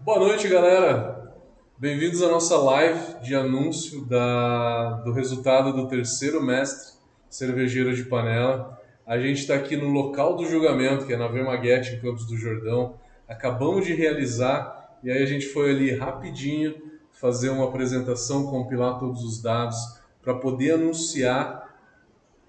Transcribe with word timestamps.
Boa 0.00 0.20
noite, 0.20 0.48
galera. 0.48 1.34
Bem-vindos 1.76 2.22
à 2.22 2.28
nossa 2.28 2.56
live 2.56 3.20
de 3.20 3.34
anúncio 3.34 4.06
da, 4.06 4.92
do 5.04 5.12
resultado 5.12 5.72
do 5.72 5.88
terceiro 5.88 6.40
mestre 6.40 6.94
cervejeiro 7.28 7.94
de 7.94 8.04
panela. 8.04 8.80
A 9.04 9.18
gente 9.18 9.40
está 9.40 9.56
aqui 9.56 9.76
no 9.76 9.88
local 9.88 10.36
do 10.36 10.46
julgamento, 10.46 11.04
que 11.04 11.12
é 11.12 11.16
na 11.16 11.26
Vermaguete, 11.26 11.94
em 11.94 12.00
Campos 12.00 12.26
do 12.26 12.36
Jordão. 12.36 12.94
Acabamos 13.26 13.84
de 13.84 13.92
realizar 13.92 14.98
e 15.02 15.10
aí 15.10 15.20
a 15.20 15.26
gente 15.26 15.46
foi 15.46 15.70
ali 15.70 15.94
rapidinho 15.94 16.74
fazer 17.10 17.50
uma 17.50 17.64
apresentação, 17.64 18.46
compilar 18.46 18.98
todos 19.00 19.24
os 19.24 19.42
dados 19.42 19.76
para 20.22 20.34
poder 20.34 20.74
anunciar 20.74 21.76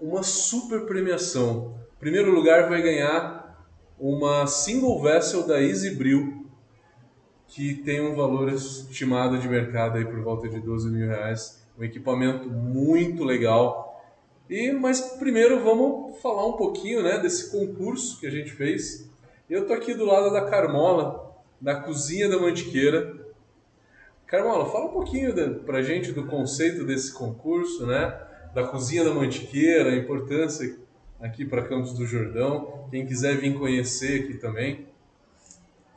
uma 0.00 0.22
super 0.22 0.86
premiação. 0.86 1.74
Primeiro 1.98 2.30
lugar 2.32 2.68
vai 2.68 2.80
ganhar 2.80 3.66
uma 3.98 4.46
single 4.46 5.02
vessel 5.02 5.46
da 5.46 5.60
Easy 5.60 5.94
Brew, 5.96 6.39
que 7.50 7.74
tem 7.74 8.00
um 8.00 8.14
valor 8.14 8.48
estimado 8.52 9.36
de 9.36 9.48
mercado 9.48 9.98
aí 9.98 10.04
por 10.04 10.20
volta 10.20 10.48
de 10.48 10.60
12 10.60 10.88
mil 10.88 11.08
reais. 11.08 11.60
Um 11.76 11.82
equipamento 11.82 12.48
muito 12.48 13.24
legal. 13.24 14.00
E, 14.48 14.70
mas 14.70 15.00
primeiro 15.18 15.60
vamos 15.62 16.20
falar 16.20 16.46
um 16.46 16.52
pouquinho 16.52 17.02
né, 17.02 17.18
desse 17.18 17.50
concurso 17.50 18.20
que 18.20 18.26
a 18.26 18.30
gente 18.30 18.52
fez. 18.52 19.10
Eu 19.48 19.66
tô 19.66 19.72
aqui 19.72 19.94
do 19.94 20.04
lado 20.04 20.32
da 20.32 20.48
Carmola, 20.48 21.34
da 21.60 21.74
Cozinha 21.74 22.28
da 22.28 22.38
Mantiqueira. 22.38 23.18
Carmola, 24.28 24.70
fala 24.70 24.86
um 24.86 24.92
pouquinho 24.92 25.34
para 25.34 25.54
pra 25.54 25.82
gente 25.82 26.12
do 26.12 26.26
conceito 26.26 26.84
desse 26.84 27.12
concurso, 27.12 27.84
né? 27.84 28.16
Da 28.54 28.62
Cozinha 28.68 29.02
da 29.02 29.12
Mantiqueira, 29.12 29.90
a 29.90 29.96
importância 29.96 30.76
aqui 31.20 31.44
para 31.44 31.62
Campos 31.62 31.94
do 31.94 32.06
Jordão. 32.06 32.86
Quem 32.92 33.04
quiser 33.04 33.38
vir 33.38 33.58
conhecer 33.58 34.22
aqui 34.22 34.34
também. 34.34 34.89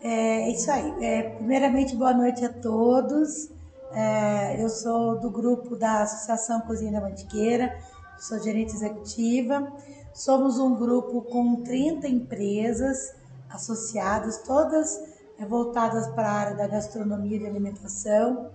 É 0.05 0.49
isso 0.49 0.69
aí. 0.69 0.93
É, 1.01 1.29
primeiramente, 1.29 1.95
boa 1.95 2.13
noite 2.13 2.43
a 2.43 2.51
todos. 2.51 3.49
É, 3.93 4.61
eu 4.61 4.67
sou 4.67 5.17
do 5.17 5.29
grupo 5.29 5.77
da 5.77 6.01
Associação 6.01 6.59
Cozinha 6.59 6.91
da 6.91 6.99
Mantiqueira, 6.99 7.73
sou 8.19 8.37
gerente 8.37 8.73
executiva. 8.73 9.71
Somos 10.13 10.59
um 10.59 10.75
grupo 10.75 11.21
com 11.21 11.63
30 11.63 12.05
empresas 12.09 13.15
associadas, 13.49 14.39
todas 14.39 15.01
é, 15.39 15.45
voltadas 15.45 16.05
para 16.07 16.27
a 16.27 16.33
área 16.33 16.57
da 16.57 16.67
gastronomia 16.67 17.37
e 17.37 17.39
de 17.39 17.47
alimentação. 17.47 18.49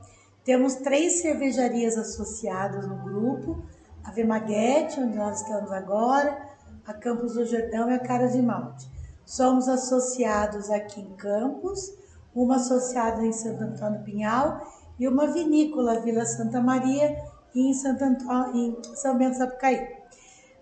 Temos 0.45 0.75
três 0.75 1.23
cervejarias 1.23 1.97
associadas 1.97 2.87
no 2.87 2.97
grupo, 2.97 3.63
a 4.05 4.11
Vemaguete, 4.11 5.01
onde 5.01 5.17
nós 5.17 5.41
estamos 5.41 5.73
agora, 5.73 6.47
a 6.87 6.93
Campos 6.93 7.33
do 7.33 7.47
Jordão 7.47 7.91
e 7.91 7.95
a 7.95 7.99
Cara 7.99 8.27
de 8.27 8.43
Malte. 8.43 8.98
Somos 9.29 9.69
associados 9.69 10.71
aqui 10.71 11.03
em 11.03 11.15
Campos, 11.17 11.95
uma 12.35 12.57
associada 12.57 13.23
em 13.23 13.31
Santo 13.31 13.63
Antônio 13.63 14.03
Pinhal 14.03 14.67
e 14.99 15.07
uma 15.07 15.27
vinícola 15.27 16.01
Vila 16.01 16.25
Santa 16.25 16.63
Maria 16.63 17.15
em, 17.55 17.75
Santo 17.75 18.05
Antônio, 18.05 18.57
em 18.57 18.97
São 18.97 19.19
Bento 19.19 19.37
Sapucaí. 19.37 19.83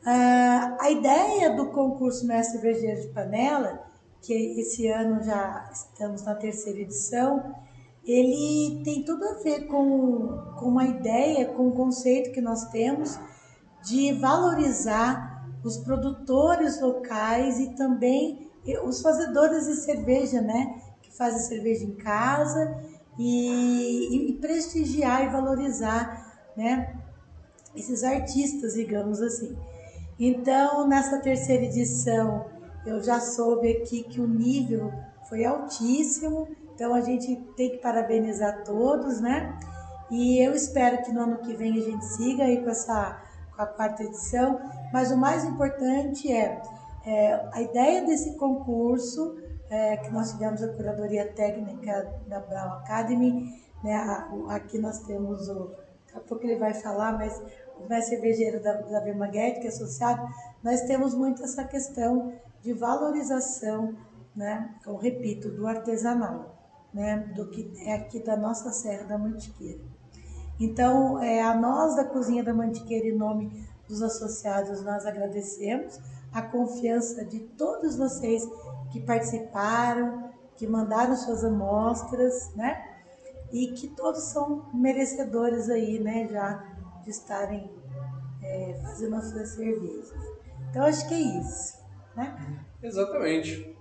Uh, 0.03 0.77
a 0.81 0.91
ideia 0.91 1.55
do 1.55 1.67
concurso 1.67 2.27
Mestre 2.27 2.61
Cervejeiro 2.61 3.03
de 3.03 3.09
Panela, 3.15 3.85
que 4.21 4.35
esse 4.59 4.89
ano 4.89 5.23
já 5.23 5.71
estamos 5.73 6.25
na 6.25 6.35
terceira 6.35 6.81
edição, 6.81 7.55
ele 8.05 8.83
tem 8.83 9.05
tudo 9.05 9.29
a 9.29 9.35
ver 9.45 9.69
com, 9.69 10.43
com 10.59 10.67
uma 10.67 10.87
ideia, 10.87 11.47
com 11.53 11.69
um 11.69 11.73
conceito 11.73 12.33
que 12.33 12.41
nós 12.41 12.65
temos 12.71 13.17
de 13.85 14.13
valorizar 14.15 15.47
os 15.63 15.77
produtores 15.77 16.81
locais 16.81 17.61
e 17.61 17.77
também 17.77 18.46
os 18.85 19.01
fazedores 19.01 19.67
de 19.67 19.75
cerveja, 19.77 20.41
né? 20.41 20.81
Que 21.03 21.13
fazem 21.17 21.41
cerveja 21.41 21.85
em 21.85 21.95
casa 21.95 22.77
e, 23.19 24.31
e 24.31 24.33
prestigiar 24.35 25.25
e 25.25 25.29
valorizar, 25.29 26.51
né? 26.57 26.97
Esses 27.75 28.03
artistas, 28.03 28.75
digamos 28.75 29.21
assim. 29.21 29.57
Então, 30.19 30.87
nessa 30.89 31.19
terceira 31.19 31.65
edição, 31.65 32.47
eu 32.87 33.03
já 33.03 33.21
soube 33.21 33.71
aqui 33.71 34.03
que 34.03 34.21
o 34.21 34.27
nível 34.27 34.93
foi 35.29 35.45
altíssimo, 35.45 36.49
então 36.75 36.95
a 36.95 37.01
gente 37.01 37.37
tem 37.57 37.71
que 37.71 37.79
parabenizar 37.79 38.65
todos, 38.65 39.21
né? 39.21 39.59
E 40.11 40.39
eu 40.39 40.55
espero 40.55 41.03
que 41.03 41.13
no 41.13 41.23
ano 41.23 41.39
que 41.39 41.55
vem 41.55 41.79
a 41.79 41.83
gente 41.83 42.05
siga 42.05 42.45
aí 42.45 42.63
com 42.63 42.71
essa 42.71 43.23
com 43.55 43.63
a 43.63 43.67
quarta 43.67 44.05
edição, 44.05 44.61
mas 44.93 45.11
o 45.11 45.17
mais 45.17 45.43
importante 45.45 46.31
é 46.31 46.63
é, 47.07 47.49
a 47.53 47.63
ideia 47.63 48.05
desse 48.05 48.37
concurso, 48.37 49.39
é, 49.71 49.97
que 49.97 50.11
nós 50.11 50.33
tivemos 50.33 50.61
a 50.61 50.73
curadoria 50.73 51.33
técnica 51.33 52.13
da 52.27 52.41
Brown 52.41 52.73
Academy, 52.79 53.63
né, 53.83 53.95
aqui 54.49 54.77
nós 54.79 54.99
temos 55.01 55.49
o, 55.49 55.71
daqui 56.07 56.17
a 56.17 56.21
pouco 56.21 56.45
ele 56.45 56.57
vai 56.57 56.75
falar, 56.75 57.13
mas 57.17 57.41
o 57.79 57.89
mestre 57.89 58.17
cervejeiro 58.17 58.61
da, 58.61 58.73
da 58.73 59.01
Vermaguete, 59.01 59.61
que 59.61 59.67
é 59.67 59.71
associado, 59.71 60.27
nós 60.65 60.81
temos 60.83 61.15
muito 61.15 61.45
essa 61.45 61.63
questão 61.65 62.33
de 62.61 62.73
valorização, 62.73 63.95
né, 64.35 64.75
eu 64.85 64.97
repito, 64.97 65.49
do 65.51 65.65
artesanal, 65.67 66.57
né, 66.93 67.19
do 67.37 67.49
que 67.51 67.73
é 67.87 67.95
aqui 67.95 68.19
da 68.19 68.37
nossa 68.37 68.73
Serra 68.73 69.05
da 69.05 69.17
Mantiqueira. 69.17 69.81
Então, 70.59 71.23
é, 71.23 71.41
a 71.41 71.55
nós 71.55 71.95
da 71.95 72.05
Cozinha 72.05 72.43
da 72.43 72.53
Mantiqueira, 72.53 73.07
em 73.07 73.17
nome 73.17 73.65
dos 73.87 74.03
associados, 74.03 74.83
nós 74.83 75.07
agradecemos 75.07 76.01
a 76.37 76.43
confiança 76.43 77.25
de 77.25 77.41
todos 77.41 77.97
vocês 77.97 78.47
que 78.93 79.01
participaram, 79.01 80.31
que 80.55 80.67
mandaram 80.67 81.17
suas 81.17 81.43
amostras, 81.43 82.55
né? 82.55 82.95
E 83.51 83.69
que 83.69 83.89
todos 83.89 84.23
são 84.25 84.67
merecedores 84.75 85.71
aí, 85.71 85.99
né? 85.99 86.29
Já 86.31 86.63
de 87.03 87.09
estarem 87.09 87.71
é, 88.43 88.79
fazendo 88.83 89.17
as 89.17 89.31
suas 89.31 89.49
cervejas. 89.49 90.13
Então 90.69 90.85
acho 90.85 91.09
que 91.09 91.15
é 91.15 91.41
isso, 91.41 91.79
né? 92.15 92.37
Exatamente. 92.83 93.75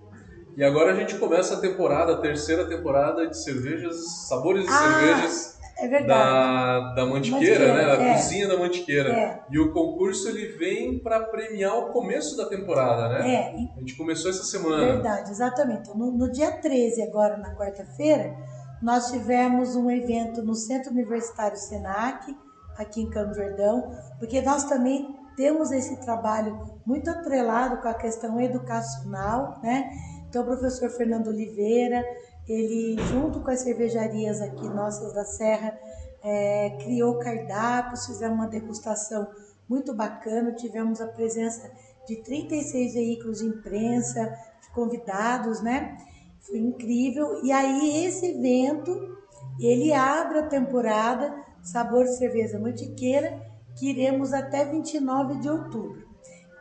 E 0.56 0.64
agora 0.64 0.92
a 0.92 0.96
gente 0.96 1.18
começa 1.18 1.56
a 1.56 1.60
temporada, 1.60 2.14
a 2.14 2.20
terceira 2.22 2.66
temporada 2.66 3.28
de 3.28 3.36
cervejas, 3.36 4.26
sabores 4.28 4.64
de 4.64 4.72
ah, 4.72 4.78
cervejas 4.78 5.55
é 5.78 5.88
verdade. 5.88 6.08
da, 6.08 6.94
da 6.94 7.06
Mantiqueira, 7.06 7.74
né? 7.74 7.84
Da 7.84 8.02
é. 8.02 8.12
cozinha 8.14 8.48
da 8.48 8.56
Mantiqueira. 8.56 9.10
É. 9.10 9.44
E 9.50 9.58
o 9.58 9.72
concurso 9.72 10.28
ele 10.28 10.56
vem 10.56 10.98
para 10.98 11.20
premiar 11.24 11.76
o 11.76 11.92
começo 11.92 12.36
da 12.36 12.46
temporada, 12.46 13.08
né? 13.08 13.34
É. 13.34 13.54
A 13.76 13.80
gente 13.80 13.96
começou 13.96 14.30
essa 14.30 14.44
semana. 14.44 14.94
Verdade, 14.94 15.30
exatamente. 15.30 15.88
No, 15.96 16.10
no 16.10 16.30
dia 16.30 16.52
13, 16.52 17.02
agora 17.02 17.36
na 17.36 17.54
quarta-feira, 17.54 18.34
nós 18.82 19.10
tivemos 19.10 19.76
um 19.76 19.90
evento 19.90 20.42
no 20.42 20.54
Centro 20.54 20.92
Universitário 20.92 21.56
Senac, 21.56 22.34
aqui 22.78 23.02
em 23.02 23.10
Campo 23.10 23.34
Jordão, 23.34 23.90
porque 24.18 24.40
nós 24.42 24.64
também 24.64 25.14
temos 25.36 25.70
esse 25.70 26.00
trabalho 26.00 26.58
muito 26.86 27.10
atrelado 27.10 27.82
com 27.82 27.88
a 27.88 27.94
questão 27.94 28.40
educacional, 28.40 29.60
né? 29.62 29.90
Então, 30.28 30.42
o 30.42 30.46
professor 30.46 30.90
Fernando 30.90 31.28
Oliveira, 31.28 32.04
ele, 32.48 32.96
junto 33.06 33.40
com 33.40 33.50
as 33.50 33.60
cervejarias 33.60 34.40
aqui 34.40 34.68
nossas 34.68 35.12
da 35.12 35.24
Serra, 35.24 35.78
é, 36.22 36.70
criou 36.82 37.18
cardápios, 37.18 38.06
fizemos 38.06 38.36
uma 38.36 38.48
degustação 38.48 39.28
muito 39.68 39.94
bacana, 39.94 40.52
tivemos 40.52 41.00
a 41.00 41.06
presença 41.06 41.70
de 42.06 42.16
36 42.16 42.94
veículos 42.94 43.38
de 43.38 43.46
imprensa, 43.46 44.24
de 44.62 44.70
convidados, 44.70 45.60
né? 45.60 45.96
Foi 46.40 46.58
incrível. 46.58 47.44
E 47.44 47.50
aí 47.50 48.04
esse 48.04 48.26
evento, 48.26 49.16
ele 49.58 49.92
abre 49.92 50.38
a 50.38 50.46
temporada 50.46 51.34
Sabor 51.62 52.04
de 52.04 52.16
Cerveja 52.16 52.60
Mantiqueira, 52.60 53.40
que 53.76 53.90
iremos 53.90 54.32
até 54.32 54.64
29 54.64 55.40
de 55.40 55.48
outubro. 55.48 56.06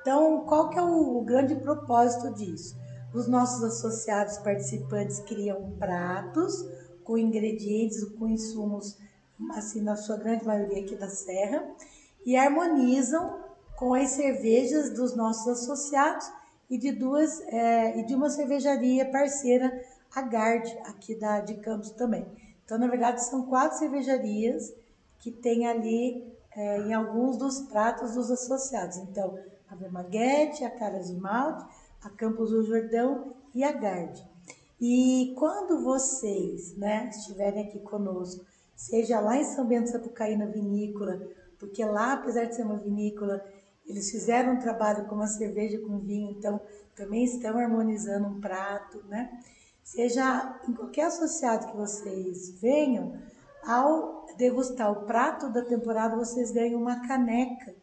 Então, 0.02 0.46
qual 0.46 0.70
que 0.70 0.80
é 0.80 0.82
o, 0.82 1.18
o 1.18 1.24
grande 1.24 1.56
propósito 1.56 2.34
disso? 2.34 2.76
Os 3.16 3.30
nossos 3.30 3.64
associados 3.64 4.38
participantes 4.40 5.22
criam 5.22 5.72
pratos 5.80 6.68
com 7.02 7.18
ingredientes, 7.18 8.04
com 8.04 8.28
insumos, 8.28 8.98
assim, 9.52 9.82
na 9.82 9.96
sua 9.96 10.18
grande 10.18 10.46
maioria 10.46 10.84
aqui 10.84 10.98
da 10.98 11.08
Serra, 11.08 11.66
e 12.26 12.36
harmonizam 12.36 13.40
com 13.78 13.94
as 13.94 14.10
cervejas 14.10 14.90
dos 14.90 15.16
nossos 15.16 15.48
associados 15.48 16.30
e 16.70 16.78
de 16.78 16.92
duas 16.92 17.40
é, 17.48 17.98
e 17.98 18.06
de 18.06 18.14
uma 18.14 18.30
cervejaria 18.30 19.10
parceira, 19.10 19.82
a 20.14 20.22
Gard, 20.22 20.70
aqui 20.84 21.16
da, 21.16 21.40
de 21.40 21.54
Campos 21.56 21.92
também. 21.92 22.26
Então, 22.66 22.78
na 22.78 22.88
verdade, 22.88 23.24
são 23.24 23.44
quatro 23.44 23.78
cervejarias 23.78 24.74
que 25.20 25.32
tem 25.32 25.66
ali 25.68 26.22
é, 26.54 26.80
em 26.80 26.94
alguns 26.94 27.38
dos 27.38 27.60
pratos 27.62 28.14
dos 28.14 28.30
associados. 28.30 28.98
Então, 28.98 29.40
a 29.70 29.76
Vermaguete, 29.76 30.66
a 30.66 30.70
Caras 30.70 31.08
de 31.08 31.16
Malte, 31.16 31.66
a 32.06 32.10
Campos 32.12 32.52
do 32.52 32.64
Jordão 32.64 33.34
e 33.54 33.64
a 33.64 33.72
Gard. 33.72 34.24
E 34.80 35.34
quando 35.38 35.84
vocês 35.84 36.78
né, 36.78 37.10
estiverem 37.10 37.68
aqui 37.68 37.80
conosco, 37.80 38.46
seja 38.76 39.20
lá 39.20 39.38
em 39.38 39.44
São 39.44 39.66
Bento 39.66 39.90
Sapucaí 39.90 40.38
na 40.38 40.46
vinícola, 40.46 41.20
porque 41.58 41.84
lá, 41.84 42.14
apesar 42.14 42.46
de 42.46 42.56
ser 42.56 42.62
uma 42.62 42.78
vinícola, 42.78 43.44
eles 43.88 44.12
fizeram 44.12 44.54
um 44.54 44.60
trabalho 44.60 45.06
com 45.06 45.16
uma 45.16 45.28
cerveja 45.28 45.80
com 45.80 46.00
vinho, 46.00 46.30
então 46.32 46.62
também 46.96 47.24
estão 47.24 47.58
harmonizando 47.58 48.28
um 48.28 48.40
prato, 48.40 49.04
né? 49.08 49.42
seja 49.84 50.60
em 50.68 50.74
qualquer 50.74 51.06
associado 51.06 51.68
que 51.68 51.78
vocês 51.78 52.60
venham, 52.60 53.18
ao 53.64 54.26
degustar 54.38 54.92
o 54.92 55.06
prato 55.06 55.50
da 55.50 55.64
temporada, 55.64 56.16
vocês 56.16 56.52
ganham 56.52 56.82
uma 56.82 57.08
caneca 57.08 57.74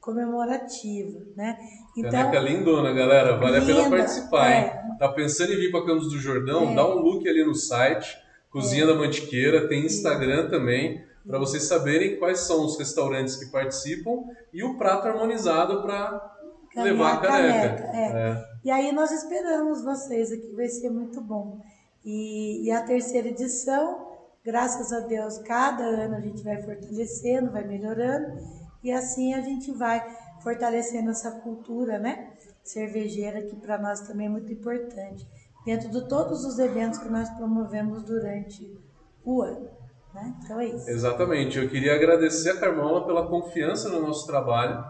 comemorativa, 0.00 1.20
né? 1.36 1.58
Então, 1.96 2.10
caneca 2.10 2.38
lindona, 2.38 2.92
galera, 2.92 3.36
vale 3.36 3.60
linda, 3.60 3.72
a 3.72 3.76
pena 3.76 3.96
participar, 3.96 4.50
é. 4.50 4.60
hein? 4.60 4.96
Tá 4.98 5.08
pensando 5.08 5.52
em 5.52 5.56
vir 5.56 5.70
para 5.70 5.84
Campos 5.84 6.10
do 6.10 6.18
Jordão? 6.18 6.70
É. 6.70 6.74
Dá 6.74 6.88
um 6.88 6.98
look 7.00 7.28
ali 7.28 7.44
no 7.44 7.54
site, 7.54 8.16
Cozinha 8.50 8.84
é. 8.84 8.86
da 8.86 8.94
Mantiqueira, 8.94 9.68
tem 9.68 9.84
Instagram 9.84 10.48
também, 10.48 11.04
para 11.26 11.38
vocês 11.38 11.64
saberem 11.64 12.18
quais 12.18 12.40
são 12.40 12.64
os 12.64 12.78
restaurantes 12.78 13.36
que 13.36 13.50
participam 13.50 14.24
e 14.52 14.64
o 14.64 14.78
prato 14.78 15.08
harmonizado 15.08 15.82
para 15.82 16.36
levar 16.76 17.14
a 17.14 17.16
caneca. 17.18 17.82
caneca 17.82 17.96
é. 17.96 18.30
É. 18.30 18.48
E 18.64 18.70
aí 18.70 18.92
nós 18.92 19.10
esperamos 19.10 19.82
vocês 19.82 20.32
aqui, 20.32 20.52
vai 20.54 20.68
ser 20.68 20.90
muito 20.90 21.20
bom. 21.20 21.60
E, 22.04 22.64
e 22.64 22.70
a 22.70 22.82
terceira 22.82 23.28
edição, 23.28 24.06
graças 24.44 24.92
a 24.92 25.00
Deus, 25.00 25.38
cada 25.38 25.84
ano 25.84 26.16
a 26.16 26.20
gente 26.20 26.42
vai 26.42 26.62
fortalecendo, 26.62 27.50
vai 27.50 27.66
melhorando 27.66 28.57
e 28.82 28.92
assim 28.92 29.34
a 29.34 29.40
gente 29.40 29.70
vai 29.72 30.04
fortalecendo 30.42 31.10
essa 31.10 31.30
cultura, 31.30 31.98
né? 31.98 32.32
Cervejeira 32.62 33.42
que 33.42 33.56
para 33.56 33.78
nós 33.78 34.00
também 34.00 34.26
é 34.26 34.30
muito 34.30 34.52
importante, 34.52 35.26
dentro 35.64 35.90
de 35.90 36.08
todos 36.08 36.44
os 36.44 36.58
eventos 36.58 36.98
que 36.98 37.08
nós 37.08 37.28
promovemos 37.30 38.02
durante 38.02 38.78
o 39.24 39.42
ano. 39.42 39.68
Né? 40.14 40.34
Então 40.42 40.60
é 40.60 40.66
isso. 40.66 40.88
Exatamente. 40.88 41.58
Eu 41.58 41.68
queria 41.68 41.94
agradecer 41.94 42.50
a 42.50 42.56
Carmola 42.60 43.06
pela 43.06 43.26
confiança 43.26 43.88
no 43.88 44.00
nosso 44.00 44.26
trabalho, 44.26 44.84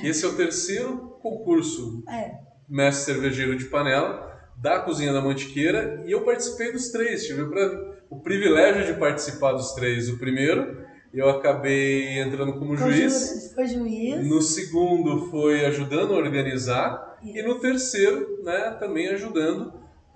que 0.00 0.08
esse 0.08 0.24
é 0.24 0.28
o 0.28 0.36
terceiro 0.36 1.18
concurso 1.20 2.02
é. 2.08 2.38
Mestre 2.68 3.14
Cervejeiro 3.14 3.56
de 3.56 3.66
Panela 3.66 4.32
da 4.56 4.80
Cozinha 4.80 5.12
da 5.12 5.20
Mantiqueira 5.20 6.02
e 6.06 6.12
eu 6.12 6.24
participei 6.24 6.72
dos 6.72 6.88
três. 6.88 7.26
Tive 7.26 7.42
o 8.08 8.20
privilégio 8.20 8.86
de 8.86 8.98
participar 8.98 9.52
dos 9.52 9.72
três. 9.72 10.08
O 10.08 10.18
primeiro 10.18 10.83
eu 11.14 11.28
acabei 11.30 12.18
entrando 12.18 12.54
como 12.54 12.76
juiz. 12.76 13.52
Foi 13.54 13.66
juiz. 13.66 14.26
No 14.26 14.42
segundo 14.42 15.30
foi 15.30 15.64
ajudando 15.64 16.12
a 16.14 16.16
organizar 16.16 17.18
Isso. 17.22 17.38
e 17.38 17.42
no 17.42 17.58
terceiro, 17.60 18.42
né, 18.42 18.76
também 18.80 19.08
ajudando, 19.08 19.72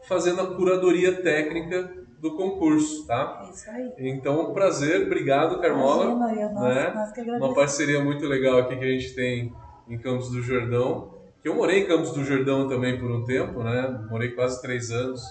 fazendo 0.09 0.41
a 0.41 0.55
curadoria 0.55 1.23
técnica 1.23 1.99
do 2.21 2.37
concurso, 2.37 3.07
tá? 3.07 3.49
Isso 3.53 3.71
aí. 3.71 3.93
Então, 3.99 4.53
prazer, 4.53 5.07
obrigado, 5.07 5.61
Carmola. 5.61 6.11
Imagina, 6.11 6.49
nossa, 6.51 6.75
né? 6.75 6.93
nós 6.95 7.13
que 7.13 7.21
Uma 7.21 7.55
parceria 7.55 8.03
muito 8.03 8.27
legal 8.27 8.59
aqui 8.59 8.77
que 8.77 8.85
a 8.85 8.89
gente 8.89 9.15
tem 9.15 9.53
em 9.89 9.99
Campos 9.99 10.31
do 10.31 10.43
Jordão. 10.43 11.15
Que 11.41 11.49
eu 11.49 11.55
morei 11.55 11.85
em 11.85 11.87
Campos 11.87 12.11
do 12.11 12.25
Jordão 12.25 12.69
também 12.69 12.99
por 12.99 13.09
um 13.09 13.25
tempo, 13.25 13.63
né? 13.63 14.05
Morei 14.11 14.31
quase 14.31 14.61
três 14.61 14.91
anos 14.91 15.23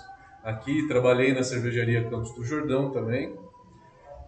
aqui, 0.41 0.87
trabalhei 0.87 1.33
na 1.33 1.43
cervejaria 1.43 2.09
Campos 2.09 2.33
do 2.33 2.43
Jordão 2.43 2.89
também. 2.89 3.35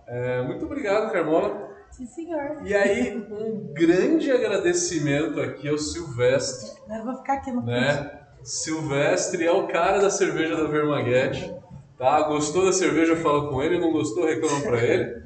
É, 0.09 0.41
muito 0.41 0.65
obrigado, 0.65 1.11
Carmola. 1.11 1.69
Sim, 1.91 2.06
senhor. 2.07 2.61
E 2.63 2.73
aí, 2.73 3.15
um 3.15 3.73
grande 3.73 4.31
agradecimento 4.31 5.39
aqui 5.39 5.69
ao 5.69 5.77
Silvestre. 5.77 6.71
Eu 6.89 7.03
vou 7.03 7.15
ficar 7.17 7.33
aqui 7.33 7.51
no 7.51 7.61
né? 7.63 8.19
Silvestre 8.44 9.45
é 9.45 9.51
o 9.51 9.67
cara 9.67 10.00
da 10.00 10.09
cerveja 10.09 10.56
da 10.56 10.63
Vermaguete. 10.63 11.53
Tá? 11.97 12.21
Gostou 12.23 12.65
da 12.65 12.71
cerveja, 12.73 13.15
fala 13.17 13.50
com 13.50 13.61
ele. 13.61 13.79
Não 13.79 13.91
gostou, 13.91 14.25
reclama 14.25 14.61
para 14.61 14.83
ele. 14.83 15.23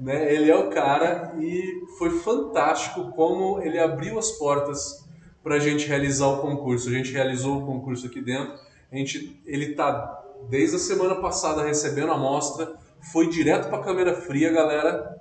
né? 0.00 0.32
Ele 0.32 0.50
é 0.50 0.56
o 0.56 0.70
cara 0.70 1.34
e 1.38 1.62
foi 1.98 2.10
fantástico 2.20 3.10
como 3.12 3.60
ele 3.60 3.78
abriu 3.78 4.18
as 4.18 4.30
portas 4.32 5.04
para 5.42 5.56
a 5.56 5.58
gente 5.58 5.86
realizar 5.86 6.28
o 6.28 6.40
concurso. 6.40 6.88
A 6.88 6.92
gente 6.92 7.12
realizou 7.12 7.58
o 7.58 7.66
concurso 7.66 8.06
aqui 8.06 8.20
dentro. 8.22 8.54
A 8.90 8.96
gente, 8.96 9.42
ele 9.44 9.72
está 9.72 10.22
desde 10.48 10.76
a 10.76 10.78
semana 10.78 11.16
passada 11.16 11.64
recebendo 11.64 12.10
a 12.12 12.14
amostra 12.14 12.72
foi 13.12 13.28
direto 13.28 13.68
para 13.68 13.78
a 13.78 13.82
câmera 13.82 14.14
fria, 14.14 14.52
galera. 14.52 15.16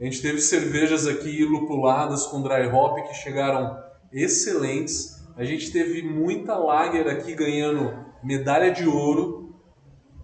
A 0.00 0.04
gente 0.04 0.20
teve 0.20 0.40
cervejas 0.40 1.06
aqui 1.06 1.44
lupuladas 1.44 2.26
com 2.26 2.42
dry 2.42 2.66
hop 2.66 2.98
que 3.06 3.14
chegaram 3.14 3.78
excelentes. 4.12 5.24
A 5.36 5.44
gente 5.44 5.72
teve 5.72 6.02
muita 6.02 6.56
lager 6.56 7.08
aqui 7.08 7.34
ganhando 7.34 8.04
medalha 8.22 8.70
de 8.70 8.86
ouro, 8.86 9.54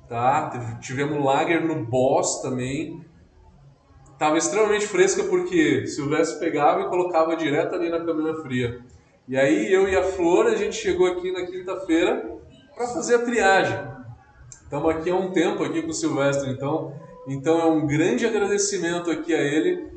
tá? 0.08 0.78
Tivemos 0.80 1.24
lager 1.24 1.64
no 1.64 1.84
Boss 1.84 2.42
também. 2.42 3.04
Tava 4.18 4.36
extremamente 4.36 4.86
fresca 4.86 5.24
porque 5.24 5.86
Silvestre 5.86 6.38
pegava 6.38 6.82
e 6.82 6.88
colocava 6.88 7.36
direto 7.36 7.74
ali 7.74 7.88
na 7.88 8.04
câmera 8.04 8.42
fria. 8.42 8.80
E 9.26 9.36
aí 9.36 9.72
eu 9.72 9.88
e 9.88 9.96
a 9.96 10.02
Flor 10.02 10.46
a 10.46 10.56
gente 10.56 10.76
chegou 10.76 11.06
aqui 11.06 11.32
na 11.32 11.46
quinta-feira 11.46 12.38
para 12.74 12.88
fazer 12.88 13.14
a 13.14 13.18
triagem. 13.20 13.99
Estamos 14.50 14.94
aqui 14.94 15.10
há 15.10 15.14
um 15.14 15.32
tempo 15.32 15.64
aqui 15.64 15.82
com 15.82 15.90
o 15.90 15.94
Silvestre, 15.94 16.50
então, 16.50 16.92
então 17.26 17.60
é 17.60 17.66
um 17.66 17.86
grande 17.86 18.26
agradecimento 18.26 19.10
aqui 19.10 19.34
a 19.34 19.40
ele 19.40 19.90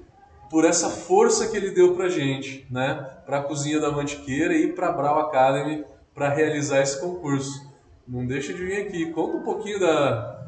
por 0.50 0.65
essa 0.65 0.89
força 0.89 1.47
que 1.47 1.57
ele 1.57 1.71
deu 1.71 1.95
para 1.95 2.09
gente, 2.09 2.67
né? 2.69 3.09
Para 3.25 3.39
a 3.39 3.44
Cozinha 3.44 3.79
da 3.79 3.91
Mantiqueira 3.91 4.53
e 4.53 4.71
para 4.71 4.89
a 4.89 4.91
Brau 4.91 5.19
Academy 5.19 5.83
para 6.13 6.29
realizar 6.29 6.81
esse 6.81 7.00
concurso. 7.00 7.71
Não 8.07 8.25
deixa 8.25 8.53
de 8.53 8.63
vir 8.63 8.81
aqui, 8.81 9.11
conta 9.11 9.38
um 9.38 9.44
pouquinho 9.44 9.79
da, 9.79 10.47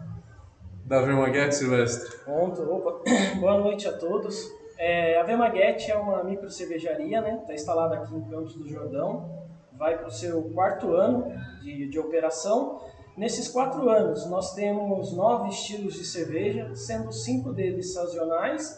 da 0.86 1.01
Vermaguete, 1.01 1.56
Silvestre. 1.56 2.19
Conto, 2.24 2.62
opa. 2.62 3.01
Boa 3.40 3.58
noite 3.58 3.88
a 3.88 3.94
todos. 3.94 4.51
É, 4.78 5.19
a 5.19 5.24
Vermaguete 5.24 5.90
é 5.90 5.96
uma 5.96 6.24
micro 6.24 6.51
cervejaria, 6.51 7.22
né? 7.22 7.40
Está 7.42 7.54
instalada 7.54 7.96
aqui 7.96 8.13
em 8.13 8.22
Campos 8.25 8.56
do 8.56 8.68
Jordão. 8.68 9.44
Vai 9.74 9.98
para 9.98 10.08
o 10.08 10.12
seu 10.12 10.44
quarto 10.54 10.94
ano 10.94 11.34
de, 11.62 11.88
de 11.88 11.98
operação 12.00 12.81
Nesses 13.18 13.48
quatro 13.48 13.90
anos, 13.90 14.26
nós 14.26 14.54
temos 14.54 15.14
nove 15.14 15.50
estilos 15.50 15.94
de 15.94 16.04
cerveja, 16.04 16.76
sendo 16.76 17.14
cinco 17.14 17.54
deles 17.54 17.94
sazonais. 17.94 18.78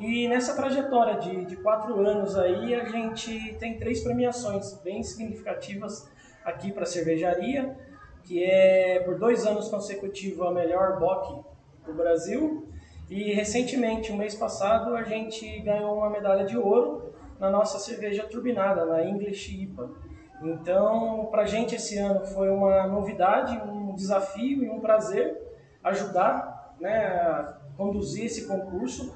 E 0.00 0.26
nessa 0.28 0.56
trajetória 0.56 1.18
de, 1.18 1.44
de 1.44 1.56
quatro 1.56 2.00
anos 2.00 2.38
aí, 2.38 2.74
a 2.74 2.86
gente 2.86 3.54
tem 3.60 3.78
três 3.78 4.02
premiações 4.02 4.72
bem 4.82 5.02
significativas 5.02 6.08
aqui 6.42 6.72
para 6.72 6.84
a 6.84 6.86
cervejaria, 6.86 7.76
que 8.24 8.42
é 8.42 9.00
por 9.00 9.18
dois 9.18 9.46
anos 9.46 9.68
consecutivos 9.68 10.46
a 10.46 10.50
melhor 10.50 10.98
BOC 10.98 11.44
do 11.84 11.92
Brasil. 11.92 12.66
E 13.10 13.34
recentemente, 13.34 14.10
o 14.10 14.16
mês 14.16 14.34
passado, 14.34 14.96
a 14.96 15.02
gente 15.02 15.60
ganhou 15.60 15.98
uma 15.98 16.08
medalha 16.08 16.46
de 16.46 16.56
ouro 16.56 17.12
na 17.38 17.50
nossa 17.50 17.78
cerveja 17.78 18.24
turbinada, 18.24 18.86
na 18.86 19.04
English 19.04 19.54
IPA. 19.54 19.90
Então, 20.42 21.28
para 21.30 21.42
a 21.42 21.46
gente 21.46 21.74
esse 21.74 21.96
ano 21.98 22.26
foi 22.26 22.50
uma 22.50 22.86
novidade, 22.86 23.56
um 23.56 23.94
desafio 23.94 24.62
e 24.64 24.68
um 24.68 24.80
prazer 24.80 25.42
ajudar 25.82 26.74
né, 26.80 27.06
a 27.06 27.56
conduzir 27.76 28.26
esse 28.26 28.46
concurso, 28.46 29.14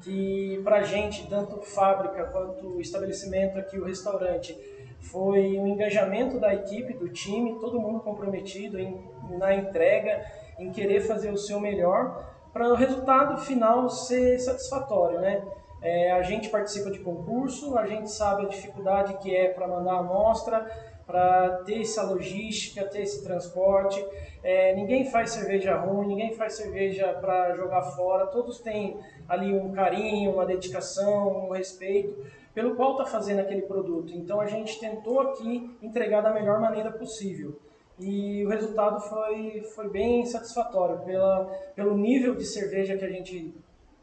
que 0.00 0.60
para 0.62 0.76
a 0.76 0.82
gente, 0.82 1.28
tanto 1.28 1.60
fábrica 1.62 2.24
quanto 2.24 2.80
estabelecimento 2.80 3.58
aqui, 3.58 3.78
o 3.78 3.84
restaurante, 3.84 4.56
foi 5.00 5.58
um 5.58 5.66
engajamento 5.66 6.38
da 6.38 6.54
equipe, 6.54 6.94
do 6.94 7.08
time, 7.08 7.58
todo 7.58 7.80
mundo 7.80 8.00
comprometido 8.00 8.78
em, 8.78 9.00
na 9.38 9.54
entrega, 9.54 10.24
em 10.58 10.70
querer 10.70 11.00
fazer 11.00 11.30
o 11.30 11.36
seu 11.36 11.60
melhor, 11.60 12.34
para 12.52 12.68
o 12.68 12.74
resultado 12.74 13.38
final 13.38 13.88
ser 13.88 14.38
satisfatório, 14.38 15.20
né? 15.20 15.42
É, 15.80 16.12
a 16.12 16.22
gente 16.22 16.48
participa 16.48 16.90
de 16.90 16.98
concurso, 16.98 17.78
a 17.78 17.86
gente 17.86 18.10
sabe 18.10 18.46
a 18.46 18.48
dificuldade 18.48 19.18
que 19.18 19.34
é 19.34 19.48
para 19.48 19.68
mandar 19.68 19.92
a 19.92 19.98
amostra, 19.98 20.66
para 21.06 21.62
ter 21.64 21.80
essa 21.80 22.02
logística, 22.02 22.84
ter 22.84 23.02
esse 23.02 23.24
transporte. 23.24 24.04
É, 24.42 24.74
ninguém 24.74 25.10
faz 25.10 25.30
cerveja 25.30 25.76
ruim, 25.76 26.08
ninguém 26.08 26.34
faz 26.34 26.54
cerveja 26.54 27.14
para 27.14 27.54
jogar 27.54 27.82
fora, 27.82 28.26
todos 28.26 28.60
têm 28.60 28.98
ali 29.28 29.52
um 29.54 29.72
carinho, 29.72 30.32
uma 30.32 30.44
dedicação, 30.44 31.46
um 31.46 31.50
respeito 31.50 32.14
pelo 32.54 32.74
qual 32.74 32.92
está 32.92 33.06
fazendo 33.06 33.38
aquele 33.40 33.62
produto. 33.62 34.12
Então 34.12 34.40
a 34.40 34.46
gente 34.46 34.80
tentou 34.80 35.20
aqui 35.20 35.70
entregar 35.80 36.20
da 36.20 36.32
melhor 36.32 36.60
maneira 36.60 36.90
possível. 36.90 37.58
E 37.98 38.44
o 38.44 38.48
resultado 38.48 39.00
foi, 39.00 39.62
foi 39.74 39.88
bem 39.88 40.26
satisfatório 40.26 40.98
pela, 41.04 41.46
pelo 41.74 41.96
nível 41.96 42.34
de 42.34 42.44
cerveja 42.44 42.96
que 42.96 43.04
a 43.04 43.10
gente 43.10 43.54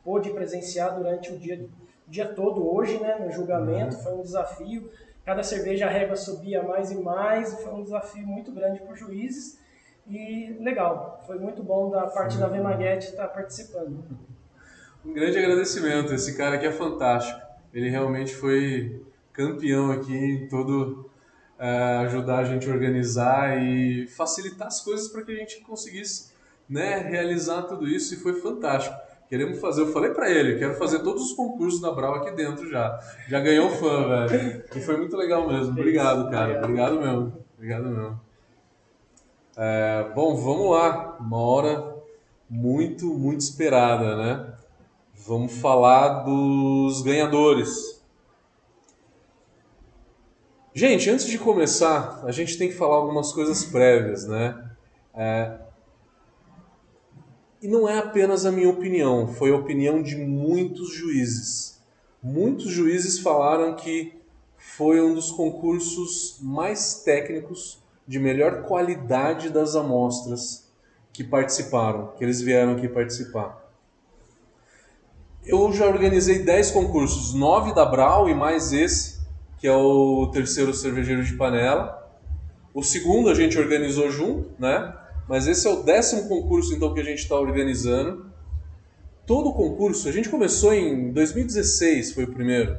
pôde 0.05 0.29
presenciar 0.29 0.95
durante 0.95 1.33
o 1.33 1.37
dia, 1.37 1.67
dia 2.07 2.27
todo 2.27 2.73
hoje, 2.73 2.99
né, 2.99 3.17
no 3.19 3.31
julgamento. 3.31 3.95
Uhum. 3.95 4.01
Foi 4.03 4.13
um 4.13 4.21
desafio. 4.21 4.91
Cada 5.25 5.41
cerveja 5.41 5.87
a 5.87 5.89
régua 5.89 6.15
subia 6.15 6.61
mais 6.61 6.91
e 6.91 6.95
mais. 6.95 7.51
Foi 7.61 7.73
um 7.73 7.83
desafio 7.83 8.25
muito 8.25 8.51
grande 8.51 8.79
para 8.79 8.93
os 8.93 8.99
juízes. 8.99 9.59
E 10.07 10.55
legal, 10.59 11.23
foi 11.25 11.39
muito 11.39 11.63
bom 11.63 11.89
da 11.89 12.05
parte 12.05 12.37
da 12.37 12.47
Vemaguete 12.47 13.07
estar 13.07 13.27
participando. 13.29 14.03
Um 15.03 15.13
grande 15.13 15.39
agradecimento. 15.39 16.13
Esse 16.13 16.37
cara 16.37 16.55
aqui 16.55 16.67
é 16.67 16.71
fantástico. 16.71 17.41
Ele 17.73 17.89
realmente 17.89 18.35
foi 18.35 19.03
campeão 19.33 19.91
aqui 19.91 20.15
em 20.15 20.47
todo 20.47 21.09
uh, 21.59 22.05
ajudar 22.05 22.39
a 22.39 22.43
gente 22.43 22.69
a 22.69 22.73
organizar 22.73 23.61
e 23.61 24.07
facilitar 24.07 24.67
as 24.67 24.79
coisas 24.79 25.07
para 25.07 25.23
que 25.23 25.31
a 25.31 25.35
gente 25.35 25.61
conseguisse 25.61 26.33
né, 26.69 26.99
realizar 26.99 27.63
tudo 27.63 27.87
isso 27.87 28.13
e 28.13 28.17
foi 28.17 28.39
fantástico. 28.39 28.95
Queremos 29.27 29.59
fazer, 29.59 29.81
eu 29.81 29.87
falei 29.91 30.11
para 30.11 30.29
ele, 30.29 30.59
quero 30.59 30.75
fazer 30.75 30.99
todos 30.99 31.23
os 31.23 31.33
concursos 31.33 31.81
da 31.81 31.91
Brau 31.91 32.15
aqui 32.15 32.31
dentro 32.31 32.69
já. 32.69 32.99
Já 33.27 33.39
ganhou 33.39 33.69
fã, 33.69 34.27
velho. 34.27 34.63
E 34.75 34.79
foi 34.79 34.97
muito 34.97 35.17
legal 35.17 35.47
mesmo. 35.47 35.71
Obrigado, 35.71 36.29
cara. 36.29 36.59
Obrigado 36.59 36.99
mesmo. 36.99 37.33
Obrigado 37.55 37.85
mesmo. 37.85 38.21
É, 39.57 40.11
bom, 40.13 40.35
vamos 40.35 40.69
lá. 40.71 41.17
Uma 41.19 41.39
hora 41.39 41.95
muito, 42.49 43.07
muito 43.07 43.41
esperada, 43.41 44.15
né? 44.15 44.53
Vamos 45.27 45.57
falar 45.57 46.23
dos 46.23 47.01
ganhadores. 47.01 47.95
Gente, 50.73 51.09
antes 51.09 51.25
de 51.25 51.39
começar, 51.39 52.21
a 52.25 52.31
gente 52.31 52.57
tem 52.57 52.67
que 52.67 52.75
falar 52.75 52.97
algumas 52.97 53.31
coisas 53.31 53.63
prévias, 53.63 54.27
né? 54.27 54.69
É... 55.15 55.64
E 57.65 57.67
não 57.67 57.89
é 57.89 57.97
apenas 57.97 58.45
a 58.45 58.51
minha 58.51 58.69
opinião, 58.69 59.27
foi 59.27 59.49
a 59.49 59.55
opinião 59.55 59.99
de 59.99 60.15
muitos 60.15 60.93
juízes. 60.93 61.81
Muitos 62.21 62.71
juízes 62.71 63.17
falaram 63.17 63.75
que 63.75 64.13
foi 64.55 65.01
um 65.01 65.15
dos 65.15 65.31
concursos 65.31 66.37
mais 66.43 67.01
técnicos, 67.03 67.83
de 68.07 68.19
melhor 68.19 68.61
qualidade 68.67 69.49
das 69.49 69.75
amostras 69.75 70.71
que 71.11 71.23
participaram, 71.23 72.13
que 72.15 72.23
eles 72.23 72.39
vieram 72.39 72.73
aqui 72.73 72.87
participar. 72.87 73.67
Eu 75.43 75.73
já 75.73 75.87
organizei 75.87 76.43
10 76.43 76.69
concursos, 76.69 77.33
9 77.33 77.73
da 77.73 77.83
Brau 77.83 78.29
e 78.29 78.35
mais 78.35 78.73
esse, 78.73 79.21
que 79.57 79.65
é 79.65 79.75
o 79.75 80.29
terceiro 80.31 80.71
cervejeiro 80.71 81.23
de 81.23 81.33
panela. 81.33 82.15
O 82.75 82.83
segundo 82.83 83.27
a 83.27 83.33
gente 83.33 83.57
organizou 83.57 84.11
junto, 84.11 84.51
né? 84.59 84.95
Mas 85.27 85.47
esse 85.47 85.67
é 85.67 85.69
o 85.69 85.83
décimo 85.83 86.27
concurso 86.27 86.73
então 86.73 86.93
que 86.93 86.99
a 86.99 87.03
gente 87.03 87.19
está 87.19 87.35
organizando. 87.35 88.31
Todo 89.25 89.49
o 89.49 89.53
concurso, 89.53 90.07
a 90.07 90.11
gente 90.11 90.29
começou 90.29 90.73
em 90.73 91.11
2016, 91.11 92.13
foi 92.13 92.25
o 92.25 92.31
primeiro. 92.31 92.77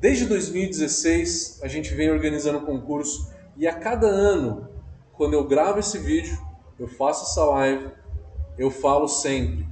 Desde 0.00 0.26
2016 0.26 1.60
a 1.62 1.68
gente 1.68 1.94
vem 1.94 2.10
organizando 2.10 2.62
concurso 2.62 3.30
e 3.56 3.66
a 3.68 3.74
cada 3.74 4.06
ano, 4.06 4.68
quando 5.12 5.34
eu 5.34 5.46
gravo 5.46 5.78
esse 5.78 5.98
vídeo, 5.98 6.36
eu 6.78 6.88
faço 6.88 7.24
essa 7.24 7.44
live, 7.44 7.90
eu 8.58 8.70
falo 8.70 9.06
sempre: 9.06 9.66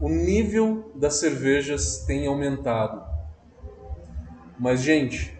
o 0.00 0.08
nível 0.08 0.90
das 0.94 1.14
cervejas 1.14 2.04
tem 2.06 2.26
aumentado. 2.26 3.02
Mas, 4.58 4.80
gente, 4.80 5.34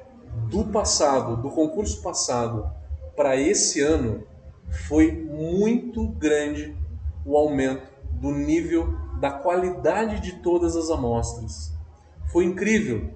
do 0.49 0.65
passado, 0.65 1.37
do 1.37 1.51
concurso 1.51 2.03
passado 2.03 2.71
para 3.15 3.37
esse 3.37 3.81
ano, 3.81 4.25
foi 4.71 5.13
muito 5.13 6.07
grande 6.09 6.77
o 7.25 7.37
aumento 7.37 7.87
do 8.13 8.31
nível 8.31 8.95
da 9.21 9.31
qualidade 9.31 10.21
de 10.21 10.41
todas 10.43 10.77
as 10.77 10.91
amostras. 10.91 11.73
Foi 12.33 12.45
incrível. 12.45 13.11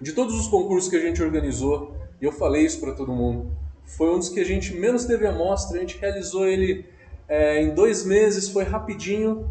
De 0.00 0.12
todos 0.12 0.38
os 0.38 0.48
concursos 0.48 0.90
que 0.90 0.96
a 0.96 1.00
gente 1.00 1.22
organizou, 1.22 1.96
e 2.20 2.24
eu 2.24 2.32
falei 2.32 2.64
isso 2.64 2.80
para 2.80 2.92
todo 2.92 3.12
mundo, 3.12 3.56
foi 3.84 4.14
um 4.14 4.18
dos 4.18 4.28
que 4.28 4.40
a 4.40 4.44
gente 4.44 4.74
menos 4.74 5.04
teve 5.04 5.26
amostra. 5.26 5.76
A 5.76 5.80
gente 5.80 5.98
realizou 5.98 6.46
ele 6.46 6.86
é, 7.28 7.62
em 7.62 7.74
dois 7.74 8.04
meses, 8.04 8.48
foi 8.48 8.64
rapidinho, 8.64 9.50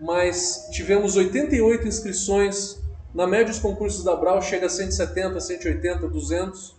mas 0.00 0.68
tivemos 0.72 1.16
88 1.16 1.86
inscrições 1.86 2.82
na 3.14 3.26
média, 3.26 3.52
os 3.52 3.58
concursos 3.58 4.02
da 4.02 4.16
Brau 4.16 4.40
chega 4.40 4.66
a 4.66 4.70
170, 4.70 5.38
180, 5.38 6.08
200. 6.08 6.74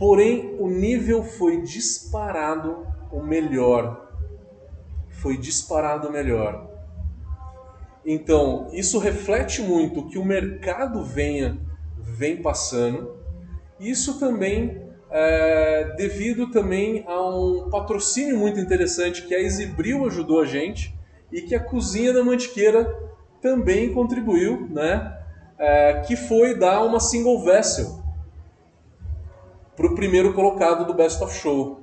Porém, 0.00 0.56
o 0.58 0.66
nível 0.66 1.22
foi 1.22 1.60
disparado 1.60 2.86
o 3.12 3.22
melhor. 3.22 4.10
Foi 5.10 5.36
disparado 5.36 6.08
o 6.08 6.10
melhor. 6.10 6.70
Então, 8.02 8.70
isso 8.72 8.98
reflete 8.98 9.60
muito 9.60 10.08
que 10.08 10.16
o 10.16 10.24
mercado 10.24 11.04
venha, 11.04 11.60
vem 11.98 12.40
passando. 12.40 13.14
Isso 13.78 14.18
também 14.18 14.80
é 15.10 15.92
devido 15.98 16.50
também 16.50 17.04
a 17.06 17.20
um 17.28 17.68
patrocínio 17.68 18.38
muito 18.38 18.58
interessante 18.58 19.26
que 19.26 19.34
a 19.34 19.40
Exibril 19.40 20.06
ajudou 20.06 20.40
a 20.40 20.46
gente 20.46 20.98
e 21.30 21.42
que 21.42 21.54
a 21.54 21.62
Cozinha 21.62 22.10
da 22.14 22.24
Mantiqueira 22.24 22.90
também 23.42 23.92
contribuiu, 23.92 24.66
né? 24.70 25.18
É, 25.58 26.00
que 26.06 26.16
foi 26.16 26.58
dar 26.58 26.82
uma 26.84 27.00
single 27.00 27.44
vessel 27.44 27.99
para 29.80 29.90
o 29.90 29.94
primeiro 29.94 30.34
colocado 30.34 30.86
do 30.86 30.92
Best 30.92 31.24
of 31.24 31.34
Show. 31.34 31.80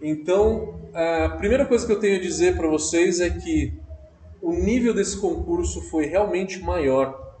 Então, 0.00 0.78
a 0.94 1.30
primeira 1.30 1.66
coisa 1.66 1.84
que 1.84 1.90
eu 1.90 1.98
tenho 1.98 2.16
a 2.16 2.22
dizer 2.22 2.56
para 2.56 2.68
vocês 2.68 3.18
é 3.18 3.28
que 3.28 3.76
o 4.40 4.52
nível 4.52 4.94
desse 4.94 5.16
concurso 5.16 5.82
foi 5.90 6.06
realmente 6.06 6.62
maior, 6.62 7.36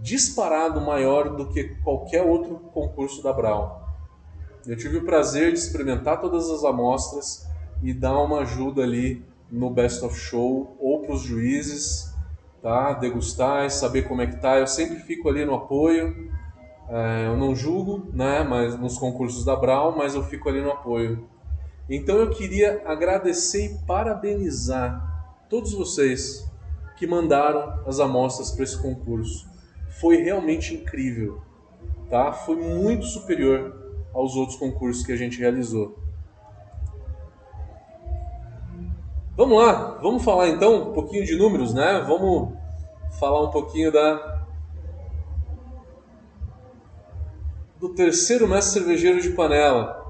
disparado 0.00 0.80
maior 0.80 1.34
do 1.34 1.48
que 1.48 1.64
qualquer 1.82 2.22
outro 2.22 2.60
concurso 2.72 3.20
da 3.24 3.32
Brown. 3.32 3.72
Eu 4.68 4.76
tive 4.76 4.98
o 4.98 5.04
prazer 5.04 5.52
de 5.52 5.58
experimentar 5.58 6.20
todas 6.20 6.48
as 6.48 6.62
amostras 6.62 7.44
e 7.82 7.92
dar 7.92 8.16
uma 8.22 8.42
ajuda 8.42 8.84
ali 8.84 9.20
no 9.50 9.68
Best 9.68 10.04
of 10.04 10.16
Show 10.16 10.76
ou 10.78 11.00
para 11.00 11.12
os 11.12 11.22
juízes 11.22 12.12
tá? 12.62 12.92
Degustar 12.92 13.66
e 13.66 13.70
saber 13.70 14.02
como 14.02 14.22
é 14.22 14.28
que 14.28 14.36
tá. 14.36 14.60
Eu 14.60 14.66
sempre 14.68 15.00
fico 15.00 15.28
ali 15.28 15.44
no 15.44 15.56
apoio. 15.56 16.30
É, 16.94 17.24
eu 17.24 17.38
não 17.38 17.54
julgo, 17.54 18.10
né? 18.12 18.42
Mas 18.42 18.78
nos 18.78 18.98
concursos 18.98 19.46
da 19.46 19.56
Brown, 19.56 19.96
mas 19.96 20.14
eu 20.14 20.22
fico 20.24 20.50
ali 20.50 20.60
no 20.60 20.70
apoio. 20.70 21.26
Então 21.88 22.16
eu 22.16 22.28
queria 22.28 22.82
agradecer 22.84 23.64
e 23.64 23.78
parabenizar 23.86 25.40
todos 25.48 25.72
vocês 25.72 26.46
que 26.98 27.06
mandaram 27.06 27.80
as 27.86 27.98
amostras 27.98 28.50
para 28.50 28.64
esse 28.64 28.80
concurso. 28.80 29.48
Foi 30.00 30.18
realmente 30.18 30.74
incrível, 30.74 31.40
tá? 32.10 32.30
Foi 32.30 32.56
muito 32.56 33.06
superior 33.06 33.74
aos 34.12 34.36
outros 34.36 34.58
concursos 34.58 35.04
que 35.04 35.12
a 35.12 35.16
gente 35.16 35.38
realizou. 35.38 35.98
Vamos 39.34 39.56
lá, 39.56 39.98
vamos 40.02 40.22
falar 40.22 40.50
então 40.50 40.90
um 40.90 40.92
pouquinho 40.92 41.24
de 41.24 41.36
números, 41.36 41.72
né? 41.72 42.04
Vamos 42.06 42.52
falar 43.18 43.42
um 43.42 43.50
pouquinho 43.50 43.90
da 43.90 44.41
do 47.82 47.88
terceiro 47.88 48.46
mestre 48.46 48.74
cervejeiro 48.74 49.20
de 49.20 49.30
panela. 49.30 50.00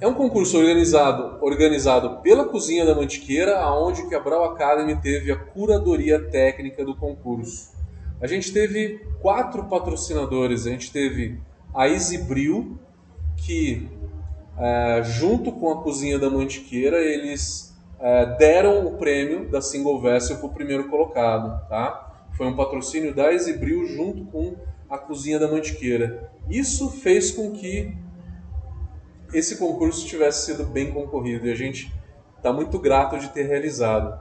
É 0.00 0.06
um 0.06 0.14
concurso 0.14 0.56
organizado, 0.56 1.44
organizado 1.44 2.22
pela 2.22 2.44
Cozinha 2.44 2.86
da 2.86 2.94
Mantiqueira, 2.94 3.58
aonde 3.58 4.08
que 4.08 4.14
a 4.14 4.20
Brau 4.20 4.44
Academy 4.44 4.94
teve 4.94 5.32
a 5.32 5.36
curadoria 5.36 6.20
técnica 6.30 6.84
do 6.84 6.94
concurso. 6.94 7.72
A 8.20 8.28
gente 8.28 8.52
teve 8.52 9.04
quatro 9.20 9.64
patrocinadores. 9.64 10.68
A 10.68 10.70
gente 10.70 10.92
teve 10.92 11.40
a 11.74 11.88
Brew, 12.28 12.78
que 13.36 13.88
é, 14.56 15.02
junto 15.02 15.50
com 15.50 15.72
a 15.72 15.82
Cozinha 15.82 16.16
da 16.16 16.30
Mantiqueira, 16.30 16.98
eles 16.98 17.76
é, 17.98 18.36
deram 18.36 18.86
o 18.86 18.98
prêmio 18.98 19.48
da 19.50 19.60
Single 19.60 20.00
Vessel 20.00 20.36
para 20.36 20.46
o 20.46 20.54
primeiro 20.54 20.88
colocado. 20.88 21.68
Tá? 21.68 22.24
Foi 22.36 22.46
um 22.46 22.54
patrocínio 22.54 23.12
da 23.12 23.32
Exibril 23.32 23.84
junto 23.84 24.24
com 24.26 24.54
a 24.88 24.96
Cozinha 24.96 25.38
da 25.38 25.48
Mantiqueira. 25.48 26.30
Isso 26.48 26.90
fez 26.90 27.30
com 27.30 27.52
que 27.52 27.94
esse 29.32 29.56
concurso 29.56 30.06
tivesse 30.06 30.46
sido 30.46 30.64
bem 30.64 30.90
concorrido 30.90 31.46
e 31.46 31.52
a 31.52 31.54
gente 31.54 31.92
está 32.36 32.52
muito 32.52 32.78
grato 32.78 33.18
de 33.18 33.28
ter 33.28 33.44
realizado. 33.44 34.18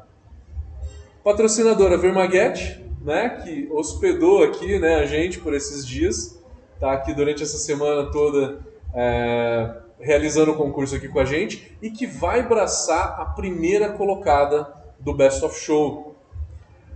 Patrocinadora 1.23 1.97
Vermaguete, 1.97 2.83
né, 3.01 3.41
que 3.43 3.69
hospedou 3.71 4.43
aqui 4.43 4.79
né, 4.79 4.95
a 4.95 5.05
gente 5.05 5.39
por 5.39 5.53
esses 5.53 5.85
dias, 5.85 6.41
está 6.73 6.93
aqui 6.93 7.13
durante 7.13 7.43
essa 7.43 7.57
semana 7.57 8.11
toda 8.11 8.59
é, 8.93 9.75
realizando 9.99 10.51
o 10.51 10.55
concurso 10.55 10.95
aqui 10.95 11.07
com 11.07 11.19
a 11.19 11.25
gente 11.25 11.77
e 11.81 11.89
que 11.89 12.05
vai 12.05 12.47
braçar 12.47 13.19
a 13.19 13.25
primeira 13.25 13.91
colocada 13.93 14.73
do 14.99 15.13
Best 15.13 15.43
of 15.43 15.57
Show. 15.59 16.15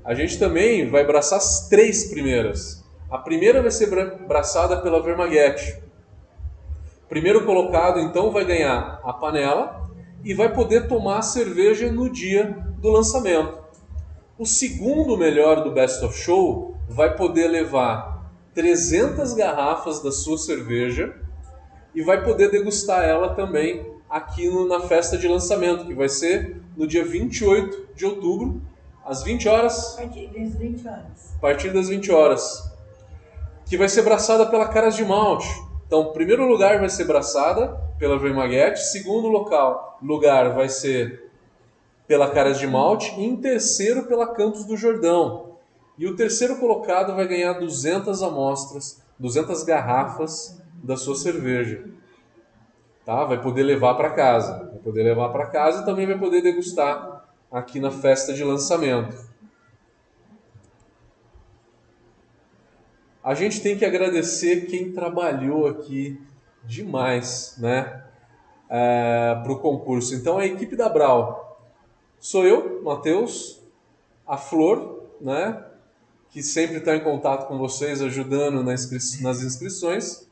A 0.04 0.14
gente 0.14 0.38
também 0.38 0.90
vai 0.90 1.06
braçar 1.06 1.38
as 1.38 1.68
três 1.70 2.06
primeiras. 2.06 2.81
A 3.12 3.18
primeira 3.18 3.62
vai 3.62 3.72
ser 3.72 3.88
braçada 4.26 4.78
pela 4.78 5.04
Vermaguete. 5.04 5.84
Primeiro 7.10 7.44
colocado 7.46 8.00
então 8.00 8.32
vai 8.32 8.46
ganhar 8.46 9.02
a 9.04 9.12
panela 9.12 9.92
e 10.24 10.34
vai 10.34 10.54
poder 10.54 10.88
tomar 10.88 11.18
a 11.18 11.22
cerveja 11.22 11.92
no 11.92 12.10
dia 12.10 12.58
do 12.78 12.90
lançamento. 12.90 13.60
O 14.40 14.46
segundo 14.46 15.18
melhor 15.18 15.62
do 15.62 15.72
Best 15.72 16.02
of 16.06 16.18
Show 16.18 16.78
vai 16.88 17.14
poder 17.14 17.50
levar 17.50 18.32
300 18.54 19.34
garrafas 19.34 20.02
da 20.02 20.12
sua 20.12 20.38
cerveja 20.38 21.14
e 21.94 22.02
vai 22.02 22.24
poder 22.24 22.50
degustar 22.50 23.04
ela 23.04 23.36
também 23.36 23.86
aqui 24.10 24.48
no, 24.48 24.66
na 24.66 24.80
festa 24.80 25.18
de 25.18 25.28
lançamento, 25.28 25.86
que 25.86 25.94
vai 25.94 26.08
ser 26.08 26.62
no 26.78 26.88
dia 26.88 27.04
28 27.04 27.90
de 27.94 28.06
outubro, 28.06 28.62
às 29.06 29.22
20 29.22 29.50
horas. 29.50 29.98
A 29.98 30.02
partir 30.02 30.28
das 30.28 30.56
20 30.56 30.88
horas. 30.88 31.34
A 31.36 31.40
partir 31.40 31.74
das 31.74 31.90
20 31.90 32.12
horas. 32.12 32.71
Que 33.72 33.78
vai 33.78 33.88
ser 33.88 34.02
braçada 34.02 34.46
pela 34.48 34.68
Caras 34.68 34.98
de 34.98 35.06
Malte. 35.06 35.48
Então, 35.88 36.12
primeiro 36.12 36.46
lugar 36.46 36.78
vai 36.78 36.90
ser 36.90 37.06
braçada 37.06 37.70
pela 37.98 38.20
Vermaguete, 38.20 38.82
segundo 38.82 39.30
local, 39.30 39.98
lugar 40.04 40.54
vai 40.54 40.68
ser 40.68 41.32
pela 42.06 42.30
Caras 42.30 42.60
de 42.60 42.68
Malte 42.68 43.18
e 43.18 43.24
em 43.24 43.38
terceiro 43.38 44.08
pela 44.08 44.28
Campos 44.28 44.66
do 44.66 44.76
Jordão. 44.76 45.56
E 45.98 46.06
o 46.06 46.18
terceiro 46.18 46.58
colocado 46.58 47.16
vai 47.16 47.26
ganhar 47.26 47.54
200 47.54 48.22
amostras, 48.22 49.02
200 49.18 49.64
garrafas 49.64 50.62
da 50.84 50.98
sua 50.98 51.16
cerveja. 51.16 51.86
tá? 53.06 53.24
Vai 53.24 53.42
poder 53.42 53.64
levar 53.64 53.94
para 53.94 54.10
casa, 54.10 54.68
vai 54.70 54.80
poder 54.80 55.04
levar 55.04 55.30
para 55.30 55.48
casa 55.48 55.82
e 55.82 55.86
também 55.86 56.06
vai 56.06 56.20
poder 56.20 56.42
degustar 56.42 57.26
aqui 57.50 57.80
na 57.80 57.90
festa 57.90 58.34
de 58.34 58.44
lançamento. 58.44 59.31
A 63.24 63.36
gente 63.36 63.62
tem 63.62 63.78
que 63.78 63.86
agradecer 63.86 64.66
quem 64.66 64.92
trabalhou 64.92 65.68
aqui 65.68 66.20
demais, 66.64 67.56
né? 67.60 68.04
É, 68.68 69.40
para 69.44 69.52
o 69.52 69.60
concurso. 69.60 70.16
Então, 70.16 70.40
a 70.40 70.46
equipe 70.46 70.76
da 70.76 70.90
Brau 70.90 71.60
sou 72.20 72.46
eu, 72.46 72.82
Matheus, 72.82 73.62
a 74.26 74.38
Flor, 74.38 75.04
né? 75.22 75.64
Que 76.32 76.42
sempre 76.42 76.78
está 76.78 76.96
em 76.96 77.04
contato 77.04 77.48
com 77.48 77.60
vocês, 77.60 78.02
ajudando 78.02 78.64
nas 78.64 79.44
inscrições. 79.44 80.28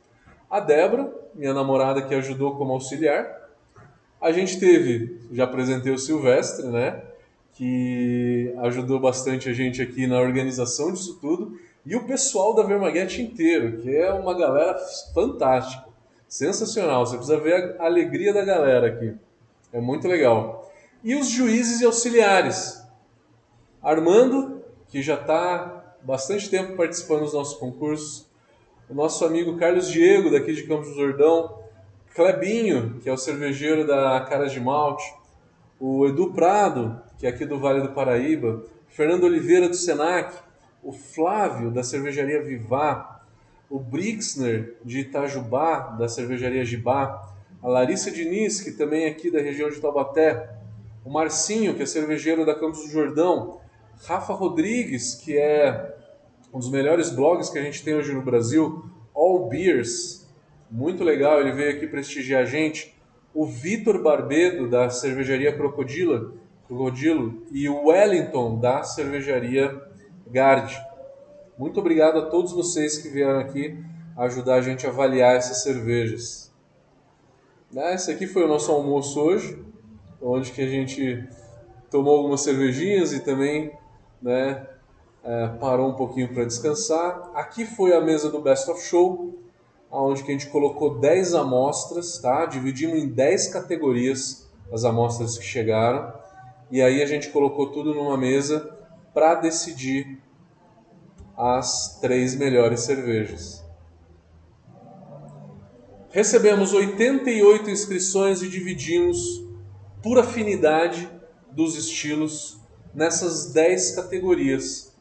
A 0.50 0.60
Débora, 0.60 1.14
minha 1.36 1.54
namorada, 1.54 2.02
que 2.02 2.16
ajudou 2.16 2.56
como 2.56 2.74
auxiliar. 2.74 3.50
A 4.20 4.32
gente 4.32 4.60
teve, 4.60 5.20
já 5.32 5.44
apresentei 5.44 5.92
o 5.92 5.98
Silvestre, 5.98 6.66
né? 6.68 7.04
Que 7.54 8.52
ajudou 8.64 9.00
bastante 9.00 9.48
a 9.48 9.54
gente 9.54 9.80
aqui 9.80 10.08
na 10.08 10.20
organização 10.20 10.92
disso 10.92 11.20
tudo 11.22 11.60
e 11.86 11.96
o 11.96 12.04
pessoal 12.06 12.54
da 12.54 12.64
Vermaguete 12.64 13.22
inteiro, 13.22 13.78
que 13.80 13.96
é 13.96 14.12
uma 14.12 14.38
galera 14.38 14.78
fantástica, 15.14 15.86
sensacional. 16.28 17.06
Você 17.06 17.18
precisa 17.18 17.40
ver 17.40 17.76
a 17.80 17.86
alegria 17.86 18.34
da 18.34 18.44
galera 18.44 18.88
aqui. 18.88 19.16
É 19.72 19.80
muito 19.80 20.08
legal. 20.08 20.70
E 21.04 21.16
os 21.16 21.30
juízes 21.30 21.82
e 21.82 21.86
auxiliares. 21.86 22.84
Armando, 23.82 24.62
que 24.90 25.02
já 25.02 25.16
está 25.16 25.96
bastante 26.02 26.50
tempo 26.50 26.76
participando 26.76 27.22
dos 27.22 27.34
nossos 27.34 27.58
concursos. 27.58 28.28
O 28.90 28.94
nosso 28.94 29.24
amigo 29.24 29.58
Carlos 29.58 29.90
Diego, 29.90 30.32
daqui 30.32 30.54
de 30.54 30.64
Campos 30.64 30.90
do 30.90 30.96
Jordão. 30.96 31.60
Clebinho, 32.14 33.00
que 33.02 33.10
é 33.10 33.14
o 33.14 33.18
cervejeiro 33.18 33.88
da 33.88 34.20
Caras 34.22 34.52
de 34.52 34.60
Malte. 34.60 35.06
O 35.80 36.06
Edu 36.08 36.34
Prado, 36.34 37.02
que 37.18 37.26
é 37.26 37.30
aqui 37.30 37.46
do 37.46 37.58
Vale 37.58 37.82
do 37.82 37.94
Paraíba. 37.94 38.64
Fernando 38.90 39.24
Oliveira, 39.24 39.70
do 39.70 39.76
Senac 39.76 40.49
o 40.84 40.92
Flávio, 40.92 41.72
da 41.72 41.84
cervejaria 41.84 42.42
Vivá, 42.42 43.22
o 43.70 43.80
Brixner, 43.80 44.78
de 44.84 45.00
Itajubá, 45.00 45.96
da 45.98 46.08
cervejaria 46.08 46.66
Gibá, 46.66 47.34
a 47.62 47.68
Larissa 47.68 48.10
Diniz, 48.10 48.62
que 48.62 48.72
também 48.72 49.04
é 49.04 49.10
aqui 49.10 49.30
da 49.30 49.40
região 49.40 49.70
de 49.70 49.80
Taubaté, 49.80 50.50
o 51.06 51.10
Marcinho, 51.10 51.76
que 51.76 51.84
é 51.84 51.86
cervejeiro 51.86 52.46
da 52.46 52.56
Campos 52.56 52.84
do 52.84 52.90
Jordão, 52.90 53.60
Rafa 54.06 54.34
Rodrigues, 54.34 55.16
que 55.16 55.38
é 55.38 55.96
um 56.54 56.60
dos 56.60 56.72
melhores 56.72 57.10
blogs 57.10 57.50
que 57.50 57.60
a 57.60 57.62
gente 57.62 57.84
tem 57.84 57.94
hoje 57.94 58.14
no 58.14 58.22
Brasil, 58.22 58.86
All 59.14 59.48
Beers, 59.48 60.28
muito 60.72 61.04
legal, 61.04 61.42
ele 61.42 61.52
veio 61.52 61.76
aqui 61.76 61.88
prestigiar 61.88 62.44
a 62.44 62.46
gente, 62.46 62.96
o 63.34 63.46
Vitor 63.46 64.02
Barbedo, 64.02 64.68
da 64.68 64.90
cervejaria 64.90 65.52
Crocodilo, 65.52 66.40
Crocodilo, 66.68 67.44
e 67.52 67.68
o 67.68 67.88
Wellington, 67.88 68.60
da 68.60 68.84
cervejaria 68.84 69.89
Gard. 70.32 70.72
Muito 71.58 71.80
obrigado 71.80 72.20
a 72.20 72.26
todos 72.28 72.52
vocês 72.52 72.98
que 72.98 73.10
vieram 73.10 73.40
aqui 73.40 73.84
ajudar 74.16 74.56
a 74.56 74.62
gente 74.62 74.86
a 74.86 74.90
avaliar 74.90 75.36
essas 75.36 75.64
cervejas. 75.64 76.54
Né, 77.72 77.96
esse 77.96 78.12
aqui 78.12 78.28
foi 78.28 78.44
o 78.44 78.48
nosso 78.48 78.72
almoço 78.72 79.20
hoje, 79.20 79.64
onde 80.22 80.52
que 80.52 80.62
a 80.62 80.68
gente 80.68 81.28
tomou 81.90 82.18
algumas 82.18 82.42
cervejinhas 82.42 83.14
e 83.14 83.22
também 83.22 83.72
né, 84.22 84.68
é, 85.24 85.48
parou 85.60 85.90
um 85.90 85.94
pouquinho 85.94 86.34
para 86.34 86.46
descansar. 86.46 87.32
Aqui 87.34 87.66
foi 87.66 87.94
a 87.96 88.02
mesa 88.02 88.30
do 88.30 88.42
Best 88.42 88.70
of 88.70 88.82
Show, 88.82 89.40
onde 89.92 90.24
que 90.24 90.30
a 90.30 90.34
gente 90.34 90.48
colocou 90.48 91.00
10 91.00 91.34
amostras, 91.34 92.20
tá? 92.20 92.46
dividimos 92.46 93.02
em 93.02 93.08
10 93.08 93.48
categorias 93.48 94.48
as 94.72 94.84
amostras 94.84 95.38
que 95.38 95.46
chegaram, 95.46 96.14
e 96.70 96.82
aí 96.82 97.02
a 97.02 97.06
gente 97.06 97.30
colocou 97.30 97.72
tudo 97.72 97.94
numa 97.96 98.16
mesa 98.16 98.78
para 99.14 99.36
decidir 99.36 100.22
as 101.40 101.98
três 102.02 102.36
melhores 102.36 102.82
cervejas. 102.82 103.64
Recebemos 106.10 106.74
88 106.74 107.70
inscrições 107.70 108.42
e 108.42 108.50
dividimos 108.50 109.18
por 110.04 110.20
afinidade 110.20 111.10
dos 111.50 111.78
estilos 111.78 112.60
nessas 112.94 113.54
10 113.54 113.96
categorias. 113.96 114.94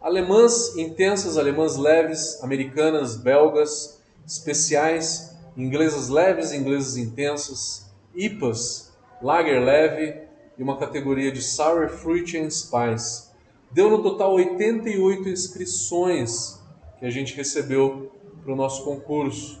Alemãs 0.00 0.76
intensas, 0.76 1.36
alemãs 1.36 1.76
leves, 1.76 2.40
americanas, 2.42 3.16
belgas, 3.16 4.00
especiais, 4.24 5.34
inglesas 5.56 6.08
leves, 6.08 6.52
inglesas 6.52 6.96
intensas, 6.96 7.90
IPAs, 8.14 8.92
lager 9.20 9.60
leve, 9.60 10.28
e 10.56 10.62
uma 10.62 10.76
categoria 10.76 11.32
de 11.32 11.40
Sour 11.42 11.88
Fruit 11.88 12.36
and 12.36 12.50
Spice. 12.50 13.27
Deu 13.70 13.90
no 13.90 14.02
total 14.02 14.34
88 14.34 15.28
inscrições 15.28 16.62
que 16.98 17.06
a 17.06 17.10
gente 17.10 17.34
recebeu 17.34 18.10
para 18.42 18.52
o 18.52 18.56
nosso 18.56 18.84
concurso. 18.84 19.60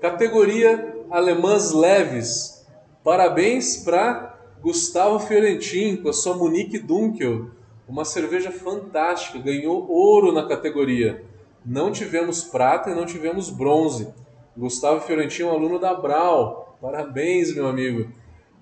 Categoria 0.00 0.96
Alemãs 1.10 1.72
Leves. 1.72 2.66
Parabéns 3.02 3.78
para 3.78 4.38
Gustavo 4.60 5.18
Fiorentin 5.20 5.96
com 5.96 6.08
a 6.08 6.12
sua 6.12 6.36
Monique 6.36 6.78
Dunkel. 6.78 7.50
Uma 7.88 8.04
cerveja 8.04 8.50
fantástica, 8.50 9.38
ganhou 9.38 9.88
ouro 9.88 10.32
na 10.32 10.46
categoria. 10.46 11.24
Não 11.64 11.90
tivemos 11.90 12.42
prata 12.42 12.90
e 12.90 12.94
não 12.94 13.06
tivemos 13.06 13.48
bronze. 13.48 14.08
Gustavo 14.56 15.00
Fiorentin 15.00 15.42
é 15.42 15.46
um 15.46 15.50
aluno 15.50 15.78
da 15.78 15.94
Brau, 15.94 16.68
Parabéns, 16.80 17.52
meu 17.52 17.66
amigo. 17.66 18.08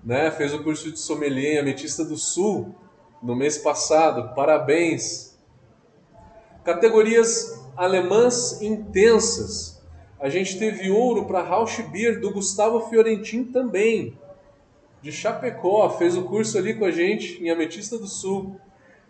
Né? 0.03 0.31
Fez 0.31 0.53
o 0.53 0.63
curso 0.63 0.91
de 0.91 0.99
sommelier 0.99 1.55
em 1.55 1.59
Ametista 1.59 2.03
do 2.03 2.17
Sul 2.17 2.75
no 3.21 3.35
mês 3.35 3.57
passado. 3.57 4.33
Parabéns. 4.35 5.37
Categorias 6.63 7.65
alemãs 7.75 8.61
intensas. 8.61 9.81
A 10.19 10.29
gente 10.29 10.57
teve 10.57 10.89
ouro 10.89 11.25
para 11.25 11.43
Rausch 11.43 11.79
Beer 11.91 12.19
do 12.19 12.31
Gustavo 12.31 12.89
Fiorentin 12.89 13.43
também. 13.43 14.17
De 15.01 15.11
Chapecó, 15.11 15.89
fez 15.91 16.17
o 16.17 16.23
curso 16.23 16.57
ali 16.57 16.73
com 16.73 16.85
a 16.85 16.91
gente 16.91 17.41
em 17.43 17.51
Ametista 17.51 17.97
do 17.97 18.07
Sul. 18.07 18.59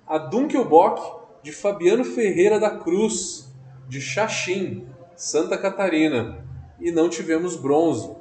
A 0.06 0.18
Dunkelbock 0.18 1.02
de 1.42 1.54
Fabiano 1.54 2.04
Ferreira 2.04 2.60
da 2.60 2.72
Cruz, 2.72 3.50
de 3.88 4.02
Xaxim, 4.02 4.86
Santa 5.16 5.58
Catarina. 5.58 6.46
E 6.80 6.92
não 6.92 7.10
tivemos 7.10 7.56
bronze. 7.56 8.14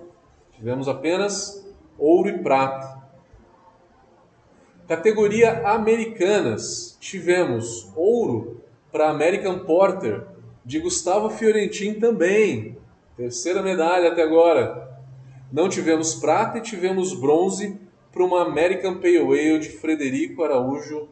Tivemos 0.52 0.88
apenas 0.88 1.65
ouro 1.98 2.28
e 2.28 2.38
prata. 2.38 3.02
Categoria 4.86 5.66
Americanas, 5.68 6.96
tivemos 7.00 7.90
ouro 7.96 8.60
para 8.92 9.10
American 9.10 9.60
Porter, 9.60 10.24
de 10.64 10.78
Gustavo 10.78 11.30
Fiorentin 11.30 11.94
também. 11.94 12.76
Terceira 13.16 13.62
medalha 13.62 14.12
até 14.12 14.22
agora. 14.22 15.00
Não 15.52 15.68
tivemos 15.68 16.14
prata 16.14 16.58
e 16.58 16.62
tivemos 16.62 17.14
bronze 17.14 17.80
para 18.12 18.24
uma 18.24 18.42
American 18.42 18.98
Pale 18.98 19.18
Ale 19.18 19.58
de 19.58 19.68
Frederico 19.68 20.42
Araújo 20.42 21.08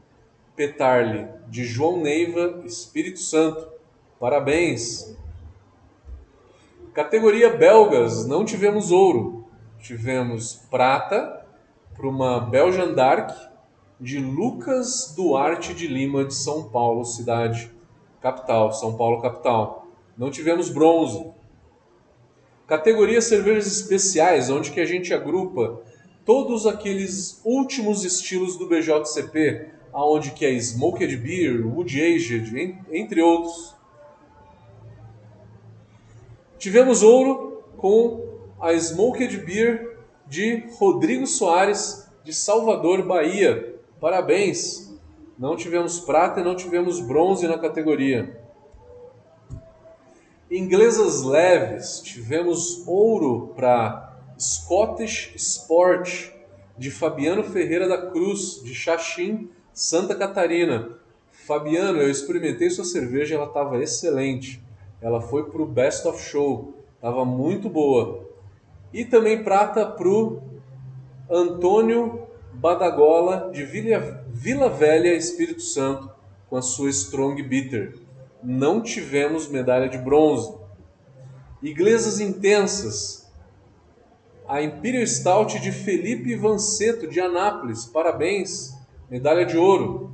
Petarli, 0.57 1.27
de 1.49 1.65
João 1.65 2.01
Neiva, 2.01 2.63
Espírito 2.65 3.19
Santo. 3.19 3.69
Parabéns! 4.19 5.17
Categoria 6.93 7.51
belgas, 7.51 8.25
não 8.27 8.45
tivemos 8.45 8.93
ouro. 8.93 9.44
Tivemos 9.85 10.55
prata 10.71 11.45
para 11.95 12.09
uma 12.09 12.41
Belgian 12.41 12.95
Dark 12.95 13.37
de 14.01 14.19
Lucas 14.19 15.13
Duarte 15.15 15.75
de 15.75 15.87
Lima, 15.87 16.25
de 16.25 16.35
São 16.35 16.71
Paulo, 16.71 17.05
cidade 17.05 17.71
capital, 18.19 18.73
São 18.73 18.97
Paulo 18.97 19.21
capital. 19.21 19.87
Não 20.17 20.31
tivemos 20.31 20.71
bronze. 20.71 21.31
Categoria 22.67 23.21
cervejas 23.21 23.67
especiais, 23.67 24.49
onde 24.49 24.71
que 24.71 24.81
a 24.81 24.87
gente 24.87 25.13
agrupa 25.13 25.83
todos 26.25 26.67
aqueles 26.67 27.43
últimos 27.45 28.07
estilos 28.07 28.57
do 28.57 28.67
BJCP, 28.67 29.69
aonde 29.93 30.31
que 30.31 30.47
é 30.47 30.53
Smoked 30.53 31.15
Beer, 31.19 31.63
Wood 31.67 32.01
Aged, 32.01 32.79
entre 32.91 33.21
outros. 33.21 33.75
Tivemos 36.57 37.03
ouro 37.03 37.63
com 37.77 38.34
a 38.61 38.73
Smoked 38.73 39.39
Beer 39.39 39.99
de 40.27 40.65
Rodrigo 40.79 41.27
Soares, 41.27 42.09
de 42.23 42.33
Salvador, 42.33 43.03
Bahia. 43.07 43.75
Parabéns! 44.01 44.93
Não 45.39 45.57
tivemos 45.57 46.01
prata 46.01 46.41
e 46.41 46.45
não 46.45 46.55
tivemos 46.55 47.01
bronze 47.01 47.47
na 47.47 47.59
categoria. 47.59 48.41
Inglesas 50.51 51.23
leves, 51.23 52.01
tivemos 52.01 52.87
ouro 52.87 53.53
para 53.57 54.17
Scottish 54.39 55.35
Sport, 55.37 56.31
de 56.77 56.91
Fabiano 56.91 57.43
Ferreira 57.43 57.89
da 57.89 58.11
Cruz, 58.11 58.61
de 58.63 58.75
Xaxim, 58.75 59.51
Santa 59.73 60.15
Catarina. 60.15 60.99
Fabiano, 61.31 62.01
eu 62.01 62.11
experimentei 62.11 62.71
sua 62.71 62.85
cerveja, 62.85 63.35
ela 63.35 63.47
estava 63.47 63.83
excelente 63.83 64.65
ela 65.05 65.21
foi 65.21 65.45
para 65.51 65.61
o 65.61 65.67
Best 65.67 66.09
of 66.09 66.19
Show. 66.19 66.73
Tava 66.99 67.27
muito 67.27 67.69
boa. 67.69 68.27
E 68.95 69.05
também 69.05 69.43
prata 69.43 69.85
pro 69.85 70.41
Antônio 71.29 72.29
Badagola 72.53 73.51
de 73.53 73.65
Vila, 73.65 74.25
Vila 74.29 74.69
Velha, 74.69 75.13
Espírito 75.13 75.63
Santo, 75.63 76.09
com 76.49 76.57
a 76.57 76.63
sua 76.63 76.91
Strong 76.91 77.43
Bitter. 77.43 77.99
Não 78.41 78.81
tivemos 78.81 79.49
medalha 79.49 79.89
de 79.89 79.99
bronze. 79.99 80.55
Iglesas 81.61 82.21
intensas. 82.21 83.29
A 84.47 84.63
Imperial 84.63 85.05
Stout 85.05 85.59
de 85.59 85.73
Felipe 85.73 86.37
Vanceto 86.37 87.09
de 87.09 87.19
Anápolis. 87.19 87.87
Parabéns. 87.87 88.79
Medalha 89.11 89.45
de 89.45 89.57
ouro. 89.57 90.13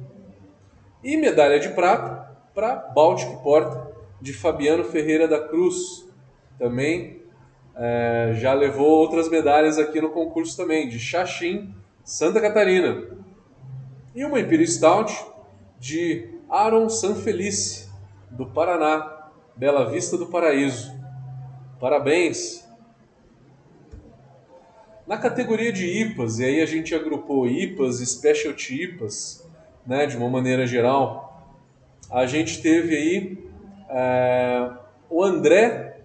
E 1.05 1.19
medalha 1.19 1.61
de 1.61 1.69
prata 1.69 2.35
para 2.55 2.77
Baltic 2.77 3.43
Porta 3.43 3.93
de 4.23 4.33
Fabiano 4.33 4.85
Ferreira 4.85 5.29
da 5.29 5.47
Cruz. 5.47 6.09
Também 6.59 7.20
é, 7.77 8.33
já 8.35 8.53
levou 8.53 8.89
outras 8.89 9.29
medalhas 9.29 9.79
aqui 9.79 10.01
no 10.01 10.11
concurso 10.11 10.57
também, 10.57 10.89
de 10.89 10.99
Xaxim, 10.99 11.75
Santa 12.05 12.41
Catarina. 12.41 13.05
E 14.15 14.25
uma 14.25 14.41
Imperial 14.41 14.67
Stout 14.67 15.27
de 15.79 16.29
Aaron 16.49 16.89
Sanfelice, 16.89 17.89
do 18.31 18.47
Paraná, 18.47 19.29
Bela 19.57 19.91
Vista 19.91 20.17
do 20.17 20.27
Paraíso. 20.27 20.93
Parabéns! 21.79 22.69
Na 25.07 25.17
categoria 25.17 25.73
de 25.73 25.87
IPAs, 25.87 26.39
e 26.39 26.45
aí 26.45 26.61
a 26.61 26.67
gente 26.67 26.95
agrupou 26.95 27.47
IPAs 27.47 28.01
e 28.01 28.07
Specialty 28.07 28.85
IPAs, 28.85 29.49
né, 29.87 30.07
de 30.07 30.17
uma 30.17 30.29
maneira 30.29 30.67
geral, 30.67 31.59
a 32.11 32.27
gente 32.27 32.61
teve 32.61 32.97
aí 32.97 33.39
é, 33.89 34.71
o 35.09 35.23
André 35.23 36.00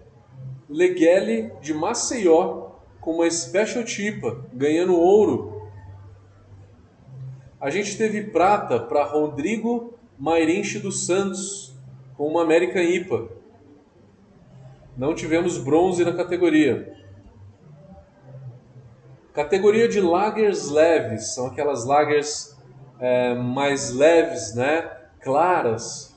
Leguele 0.68 1.52
de 1.60 1.72
Maceió 1.72 2.70
com 3.00 3.12
uma 3.12 3.30
Specialty 3.30 4.08
IPA, 4.08 4.46
ganhando 4.52 4.96
ouro. 4.96 5.70
A 7.60 7.70
gente 7.70 7.96
teve 7.96 8.24
prata 8.24 8.80
para 8.80 9.04
Rodrigo 9.04 9.94
Mairinche 10.18 10.78
dos 10.78 11.06
Santos 11.06 11.74
com 12.16 12.26
uma 12.26 12.42
American 12.42 12.82
IPA. 12.82 13.28
Não 14.96 15.14
tivemos 15.14 15.58
bronze 15.58 16.04
na 16.04 16.12
categoria. 16.12 16.94
Categoria 19.32 19.86
de 19.86 20.00
lagers 20.00 20.70
leves, 20.70 21.34
são 21.34 21.46
aquelas 21.46 21.84
lagers 21.84 22.56
é, 22.98 23.34
mais 23.34 23.92
leves, 23.92 24.54
né? 24.54 24.96
claras. 25.26 26.16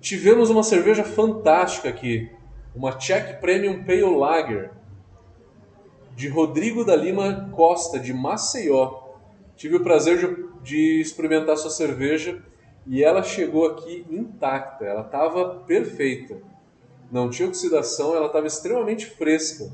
Tivemos 0.00 0.48
uma 0.48 0.62
cerveja 0.62 1.02
fantástica 1.02 1.88
aqui, 1.88 2.30
uma 2.74 2.92
Czech 2.92 3.40
Premium 3.40 3.84
Pale 3.84 4.16
Lager, 4.16 4.70
de 6.14 6.28
Rodrigo 6.28 6.84
da 6.84 6.94
Lima 6.94 7.50
Costa, 7.52 7.98
de 7.98 8.12
Maceió. 8.12 9.02
Tive 9.56 9.76
o 9.76 9.82
prazer 9.82 10.18
de, 10.18 10.46
de 10.62 11.00
experimentar 11.00 11.56
sua 11.56 11.70
cerveja 11.70 12.42
e 12.86 13.02
ela 13.02 13.22
chegou 13.22 13.66
aqui 13.66 14.04
intacta, 14.10 14.84
ela 14.84 15.02
estava 15.02 15.60
perfeita. 15.66 16.36
Não 17.10 17.28
tinha 17.28 17.48
oxidação, 17.48 18.16
ela 18.16 18.26
estava 18.26 18.46
extremamente 18.46 19.06
fresca. 19.06 19.70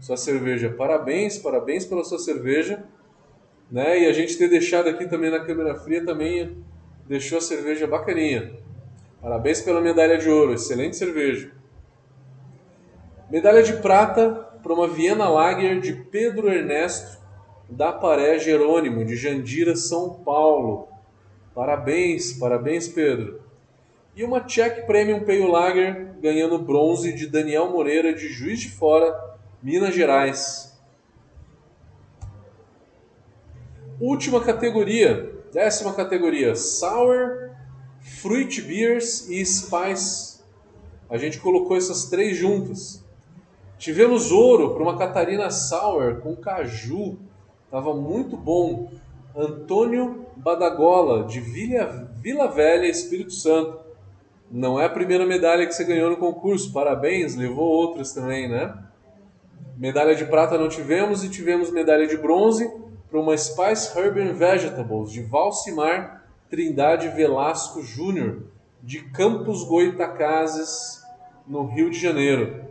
Sua 0.00 0.16
cerveja, 0.16 0.70
parabéns, 0.70 1.38
parabéns 1.38 1.84
pela 1.84 2.04
sua 2.04 2.18
cerveja. 2.18 2.84
Né? 3.70 4.02
E 4.02 4.06
a 4.06 4.12
gente 4.12 4.38
ter 4.38 4.48
deixado 4.48 4.88
aqui 4.88 5.08
também 5.08 5.30
na 5.30 5.40
câmera 5.40 5.74
fria 5.74 6.04
também 6.04 6.56
deixou 7.06 7.38
a 7.38 7.40
cerveja 7.40 7.86
bacaninha. 7.86 8.52
Parabéns 9.20 9.60
pela 9.60 9.80
medalha 9.80 10.18
de 10.18 10.28
ouro, 10.28 10.54
excelente 10.54 10.96
cerveja. 10.96 11.50
Medalha 13.28 13.60
de 13.60 13.72
prata 13.78 14.30
para 14.62 14.72
uma 14.72 14.86
Viena 14.86 15.28
Lager 15.28 15.80
de 15.80 15.92
Pedro 15.92 16.48
Ernesto 16.48 17.18
da 17.68 17.92
Paré 17.92 18.38
Jerônimo, 18.38 19.04
de 19.04 19.16
Jandira, 19.16 19.74
São 19.74 20.10
Paulo. 20.24 20.86
Parabéns, 21.52 22.34
parabéns, 22.34 22.86
Pedro. 22.86 23.40
E 24.14 24.22
uma 24.22 24.40
Czech 24.40 24.86
Premium 24.86 25.24
Pale 25.24 25.46
Lager 25.46 26.14
ganhando 26.20 26.58
bronze 26.60 27.12
de 27.12 27.26
Daniel 27.26 27.70
Moreira 27.70 28.14
de 28.14 28.28
Juiz 28.28 28.60
de 28.60 28.70
Fora, 28.70 29.12
Minas 29.60 29.92
Gerais. 29.92 30.78
Última 34.00 34.40
categoria, 34.40 35.32
décima 35.52 35.92
categoria, 35.94 36.54
Sour, 36.54 37.50
Fruit 38.00 38.62
Beers 38.62 39.28
e 39.28 39.44
Spice. 39.44 40.40
A 41.10 41.16
gente 41.16 41.40
colocou 41.40 41.76
essas 41.76 42.04
três 42.04 42.36
juntas. 42.36 43.05
Tivemos 43.78 44.32
ouro 44.32 44.74
para 44.74 44.82
uma 44.82 44.96
Catarina 44.96 45.50
Sour 45.50 46.20
com 46.20 46.34
caju, 46.34 47.18
estava 47.64 47.94
muito 47.94 48.36
bom. 48.36 48.90
Antônio 49.36 50.26
Badagola, 50.36 51.24
de 51.24 51.40
Vila, 51.40 52.10
Vila 52.22 52.48
Velha, 52.48 52.86
Espírito 52.86 53.32
Santo. 53.32 53.78
Não 54.50 54.80
é 54.80 54.86
a 54.86 54.90
primeira 54.90 55.26
medalha 55.26 55.66
que 55.66 55.74
você 55.74 55.84
ganhou 55.84 56.08
no 56.08 56.16
concurso, 56.16 56.72
parabéns, 56.72 57.36
levou 57.36 57.68
outras 57.68 58.12
também, 58.12 58.48
né? 58.48 58.74
Medalha 59.76 60.14
de 60.14 60.24
prata 60.24 60.56
não 60.56 60.70
tivemos 60.70 61.22
e 61.22 61.28
tivemos 61.28 61.70
medalha 61.70 62.06
de 62.06 62.16
bronze 62.16 62.70
para 63.10 63.20
uma 63.20 63.36
Spice 63.36 63.96
Herb 63.96 64.18
and 64.18 64.32
Vegetables 64.32 65.10
de 65.10 65.22
Valcimar 65.22 66.24
Trindade 66.48 67.08
Velasco 67.08 67.82
Júnior, 67.82 68.44
de 68.82 69.00
Campos 69.10 69.64
Goitacazes, 69.64 71.02
no 71.46 71.66
Rio 71.66 71.90
de 71.90 71.98
Janeiro. 71.98 72.65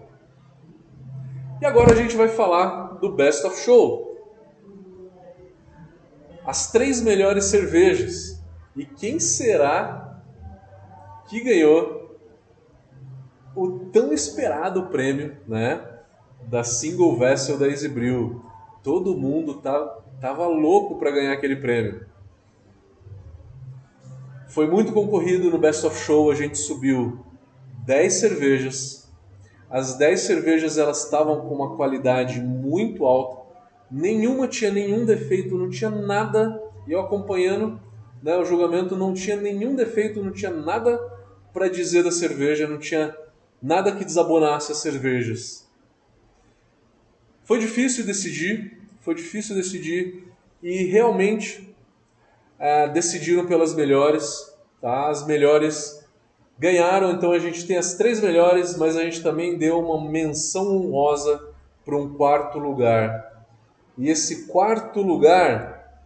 E 1.62 1.66
agora 1.66 1.94
a 1.94 1.96
gente 1.96 2.16
vai 2.16 2.28
falar 2.28 2.96
do 3.00 3.14
Best 3.14 3.46
of 3.46 3.58
Show 3.62 4.06
as 6.46 6.72
três 6.72 7.02
melhores 7.02 7.46
cervejas. 7.46 8.44
E 8.76 8.86
quem 8.86 9.20
será 9.20 10.22
que 11.28 11.42
ganhou 11.42 12.20
o 13.56 13.80
tão 13.92 14.14
esperado 14.14 14.88
prêmio, 14.88 15.38
né, 15.48 16.00
da 16.44 16.64
Single 16.64 17.18
Vessel 17.18 17.58
da 17.58 17.68
Easy? 17.68 17.92
Todo 18.84 19.18
mundo 19.18 19.56
tá, 19.56 19.80
tava 20.22 20.46
louco 20.46 21.00
para 21.00 21.12
ganhar 21.12 21.34
aquele 21.34 21.56
prêmio. 21.56 22.06
Foi 24.48 24.70
muito 24.70 24.94
concorrido 24.94 25.50
no 25.50 25.58
Best 25.58 25.86
of 25.86 25.98
Show, 25.98 26.30
a 26.30 26.36
gente 26.36 26.58
subiu 26.58 27.26
10 27.86 28.14
cervejas. 28.14 29.05
As 29.76 29.98
10 29.98 30.22
cervejas 30.22 30.78
elas 30.78 31.04
estavam 31.04 31.42
com 31.42 31.54
uma 31.54 31.76
qualidade 31.76 32.40
muito 32.40 33.06
alta 33.06 33.46
nenhuma 33.90 34.48
tinha 34.48 34.72
nenhum 34.72 35.06
defeito, 35.06 35.58
não 35.58 35.70
tinha 35.70 35.90
nada. 35.90 36.62
E 36.88 36.92
eu 36.92 37.00
acompanhando 37.00 37.80
né, 38.22 38.36
o 38.38 38.46
julgamento, 38.46 38.96
não 38.96 39.14
tinha 39.14 39.36
nenhum 39.36 39.76
defeito, 39.76 40.24
não 40.24 40.32
tinha 40.32 40.52
nada 40.52 40.98
para 41.54 41.68
dizer 41.68 42.04
da 42.04 42.12
cerveja, 42.12 42.68
não 42.68 42.78
tinha 42.78 43.16
nada 43.62 43.92
que 43.92 44.06
desabonasse 44.06 44.72
as 44.72 44.80
cervejas. 44.80 45.68
Foi 47.44 47.60
difícil 47.60 48.06
decidir, 48.06 48.82
foi 49.00 49.16
difícil 49.16 49.56
decidir 49.56 50.28
e 50.62 50.86
realmente 50.86 51.76
é, 52.60 52.88
decidiram 52.90 53.46
pelas 53.46 53.74
melhores. 53.74 54.54
Tá? 54.82 55.10
As 55.10 55.26
melhores 55.26 56.05
ganharam, 56.58 57.12
então 57.12 57.32
a 57.32 57.40
gente 57.40 57.66
tem 57.66 57.78
as 57.78 57.96
três 57.96 58.22
melhores, 58.22 58.78
mas 58.78 58.96
a 58.96 59.04
gente 59.04 59.22
também 59.22 59.58
deu 59.58 59.80
uma 59.80 60.10
menção 60.10 60.76
honrosa 60.76 61.50
para 61.84 61.98
um 61.98 62.14
quarto 62.14 62.58
lugar. 62.58 63.46
E 63.98 64.10
esse 64.10 64.48
quarto 64.48 65.02
lugar 65.02 66.04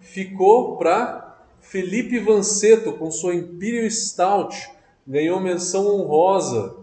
ficou 0.00 0.76
para 0.76 1.36
Felipe 1.60 2.18
Vanceto 2.18 2.92
com 2.92 3.10
sua 3.10 3.34
Imperial 3.34 3.90
Stout, 3.90 4.70
ganhou 5.06 5.40
menção 5.40 5.86
honrosa. 5.86 6.76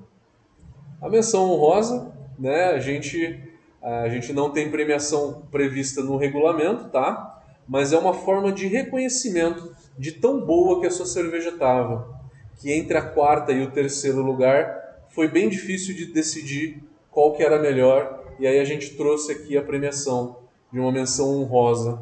A 1.02 1.10
menção 1.10 1.52
honrosa, 1.52 2.14
né, 2.38 2.66
a 2.66 2.80
gente 2.80 3.42
a 3.82 4.10
gente 4.10 4.34
não 4.34 4.50
tem 4.50 4.72
premiação 4.72 5.44
prevista 5.52 6.02
no 6.02 6.18
regulamento, 6.18 6.90
tá? 6.90 7.44
Mas 7.68 7.94
é 7.94 7.98
uma 8.00 8.16
forma 8.16 8.52
de 8.52 8.66
reconhecimento 8.66 9.76
de 9.96 10.12
tão 10.12 10.44
boa 10.44 10.82
que 10.82 10.88
a 10.88 10.92
sua 10.92 11.06
cerveja 11.06 11.50
estava, 11.50 12.14
que 12.58 12.72
entre 12.72 12.98
a 12.98 13.02
quarta 13.02 13.52
e 13.52 13.62
o 13.62 13.72
terceiro 13.72 14.22
lugar 14.22 15.04
foi 15.10 15.28
bem 15.28 15.50
difícil 15.50 15.96
de 15.96 16.06
decidir 16.08 16.84
qual 17.12 17.34
que 17.34 17.44
era 17.44 17.60
melhor 17.60 18.24
e 18.39 18.46
aí 18.46 18.60
a 18.60 18.65
gente 18.65 18.96
trouxe 18.96 19.32
aqui 19.32 19.58
a 19.58 19.62
premiação 19.62 20.39
de 20.72 20.80
uma 20.80 20.91
menção 20.91 21.41
honrosa. 21.41 22.02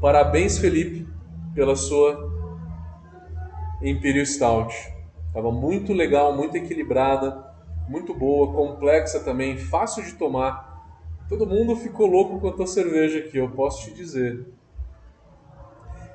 Parabéns, 0.00 0.58
Felipe, 0.58 1.08
pela 1.54 1.74
sua 1.74 2.30
Imperial 3.82 4.24
Stout. 4.24 4.74
Estava 5.26 5.50
muito 5.50 5.92
legal, 5.92 6.36
muito 6.36 6.56
equilibrada, 6.56 7.44
muito 7.88 8.14
boa, 8.14 8.52
complexa 8.52 9.20
também, 9.20 9.56
fácil 9.56 10.04
de 10.04 10.14
tomar. 10.14 10.68
Todo 11.28 11.46
mundo 11.46 11.74
ficou 11.76 12.06
louco 12.06 12.40
com 12.40 12.48
a 12.48 12.52
tua 12.52 12.66
cerveja 12.66 13.18
aqui, 13.18 13.36
eu 13.36 13.50
posso 13.50 13.84
te 13.84 13.94
dizer. 13.94 14.46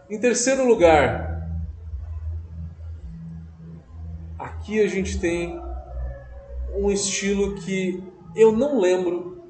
Em 0.09 0.19
terceiro 0.19 0.65
lugar, 0.65 1.32
aqui 4.63 4.81
a 4.81 4.87
gente 4.87 5.19
tem 5.19 5.61
um 6.73 6.89
estilo 6.89 7.55
que 7.55 8.01
eu 8.33 8.53
não 8.53 8.79
lembro 8.79 9.43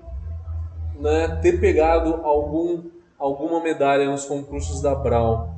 né, 1.00 1.40
ter 1.40 1.60
pegado 1.60 2.16
algum, 2.24 2.90
alguma 3.20 3.62
medalha 3.62 4.10
nos 4.10 4.26
concursos 4.26 4.82
da 4.82 4.96
Brown. 4.96 5.54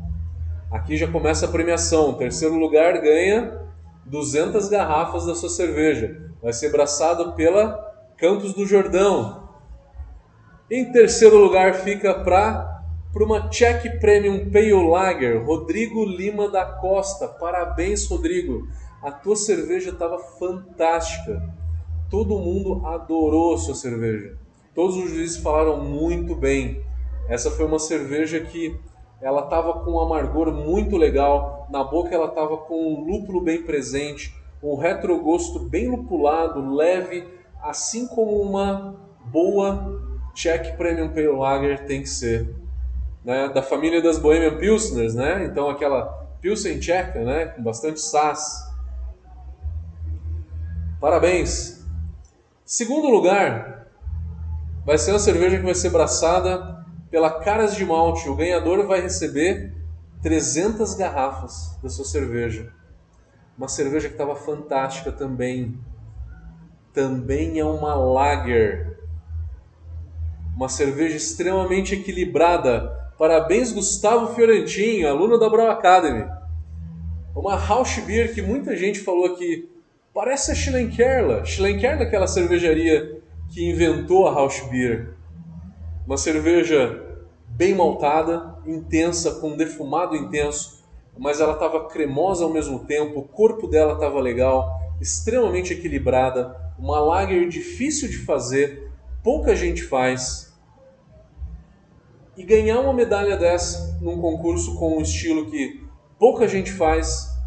Aqui 0.70 0.98
já 0.98 1.10
começa 1.10 1.46
a 1.46 1.50
premiação. 1.50 2.15
Terceiro 2.15 2.56
lugar 2.56 3.00
ganha 3.02 3.62
200 4.06 4.68
garrafas 4.68 5.26
da 5.26 5.34
sua 5.34 5.50
cerveja. 5.50 6.30
Vai 6.44 6.52
ser 6.52 6.70
braçado 6.70 7.32
pela 7.32 7.80
Campos 8.18 8.54
do 8.54 8.65
Jordão. 8.65 9.48
Em 10.70 10.91
terceiro 10.91 11.38
lugar 11.38 11.76
fica 11.76 12.13
para 12.13 12.74
para 13.13 13.24
uma 13.24 13.48
Czech 13.48 13.98
Premium 14.02 14.52
Pale 14.52 14.74
Lager, 14.74 15.41
Rodrigo 15.46 16.04
Lima 16.04 16.50
da 16.50 16.65
Costa. 16.65 17.30
Parabéns, 17.30 18.06
Rodrigo. 18.10 18.68
A 19.02 19.12
tua 19.12 19.36
cerveja 19.36 19.92
estava 19.92 20.18
fantástica. 20.18 21.42
Todo 22.10 22.38
mundo 22.38 22.86
adorou 22.86 23.56
a 23.56 23.58
sua 23.58 23.76
cerveja. 23.76 24.38
Todos 24.74 24.98
os 24.98 25.10
juízes 25.10 25.38
falaram 25.38 25.84
muito 25.84 26.36
bem. 26.36 26.84
Essa 27.30 27.50
foi 27.50 27.66
uma 27.66 27.80
cerveja 27.80 28.40
que 28.40 28.78
ela 29.22 29.46
estava 29.46 29.74
com 29.80 29.92
um 29.92 30.00
amargor 30.00 30.52
muito 30.52 30.98
legal. 30.98 31.68
Na 31.70 31.84
boca 31.84 32.14
ela 32.14 32.28
estava 32.28 32.58
com 32.58 32.94
um 32.94 33.06
lúpulo 33.06 33.42
bem 33.42 33.64
presente, 33.64 34.36
um 34.62 34.76
retrogosto 34.76 35.60
bem 35.60 35.88
lupulado, 35.88 36.76
leve, 36.76 37.28
assim 37.62 38.08
como 38.08 38.40
uma 38.42 38.96
boa 39.26 40.02
Czech 40.34 40.76
Premium 40.78 41.10
Pale 41.10 41.28
Lager 41.28 41.86
tem 41.86 42.02
que 42.02 42.10
ser. 42.10 42.54
Né? 43.24 43.50
Da 43.50 43.64
família 43.64 44.02
das 44.02 44.20
Bohemian 44.20 44.58
Pilsners, 44.58 45.16
né? 45.16 45.46
Então 45.46 45.70
aquela 45.70 46.04
Pilsen 46.42 46.80
tcheca, 46.80 47.24
né? 47.24 47.46
Com 47.48 47.64
bastante 47.64 48.00
sas. 48.00 48.64
Parabéns! 51.00 51.86
Segundo 52.64 53.10
lugar, 53.10 53.88
vai 54.86 54.98
ser 54.98 55.12
uma 55.12 55.20
cerveja 55.20 55.58
que 55.58 55.64
vai 55.64 55.76
ser 55.76 55.90
braçada 55.90 56.86
pela 57.12 57.30
Caras 57.30 57.76
de 57.76 57.86
Malte. 57.86 58.30
O 58.30 58.36
ganhador 58.36 58.88
vai 58.88 59.02
receber 59.02 59.76
300 60.24 60.96
garrafas 60.96 61.78
da 61.84 61.90
sua 61.90 62.06
cerveja. 62.06 62.74
Uma 63.58 63.68
cerveja 63.68 64.08
que 64.08 64.16
estava 64.16 64.36
fantástica 64.36 65.12
também. 65.12 65.78
Também 66.94 67.60
é 67.60 67.66
uma 67.66 67.94
lager. 67.94 69.00
Uma 70.56 70.70
cerveja 70.70 71.18
extremamente 71.18 71.94
equilibrada. 71.94 73.12
Parabéns, 73.18 73.72
Gustavo 73.72 74.34
Fiorentin, 74.34 75.04
aluno 75.04 75.38
da 75.38 75.50
Brau 75.50 75.70
Academy. 75.70 76.26
Uma 77.36 77.58
Rausch 77.58 78.00
Beer 78.02 78.34
que 78.34 78.42
muita 78.42 78.78
gente 78.78 79.02
falou 79.02 79.26
aqui 79.26 79.75
Parece 80.15 80.54
a 80.54 80.56
Schlenkerla. 80.56 81.43
Schlenkerla 81.43 82.04
é 82.04 82.08
aquela 82.08 82.25
cervejaria 82.25 83.21
que 83.49 83.69
inventou 83.69 84.25
a 84.25 84.32
Rausch 84.32 84.62
Beer. 84.69 85.13
Uma 86.08 86.15
cerveja 86.15 87.04
bem 87.49 87.75
maltada, 87.75 88.56
intensa, 88.65 89.41
com 89.41 89.58
defumado 89.58 90.15
intenso, 90.15 90.86
mas 91.17 91.41
ela 91.41 91.51
estava 91.51 91.89
cremosa 91.89 92.45
ao 92.45 92.49
mesmo 92.49 92.86
tempo, 92.86 93.19
o 93.19 93.28
corpo 93.28 93.67
dela 93.67 93.95
estava 93.95 94.21
legal, 94.21 94.80
extremamente 95.01 95.73
equilibrada, 95.73 96.56
uma 96.80 96.97
lager 96.97 97.49
difícil 97.49 98.08
de 98.08 98.19
fazer, 98.19 98.89
pouca 99.21 99.54
gente 99.54 99.84
faz. 99.84 100.58
E 102.38 102.43
ganhar 102.45 102.80
uma 102.80 102.93
medalha 102.93 103.36
dessa 103.36 103.99
num 103.99 104.21
concurso 104.21 104.75
com 104.80 104.97
um 104.97 105.01
estilo 105.01 105.51
que 105.51 105.86
pouca 106.17 106.47
gente 106.47 106.71
faz 106.71 107.38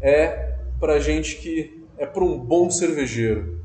é 0.00 0.54
para 0.78 1.00
gente 1.00 1.38
que 1.38 1.83
é 1.96 2.06
para 2.06 2.24
um 2.24 2.38
bom 2.38 2.70
cervejeiro. 2.70 3.62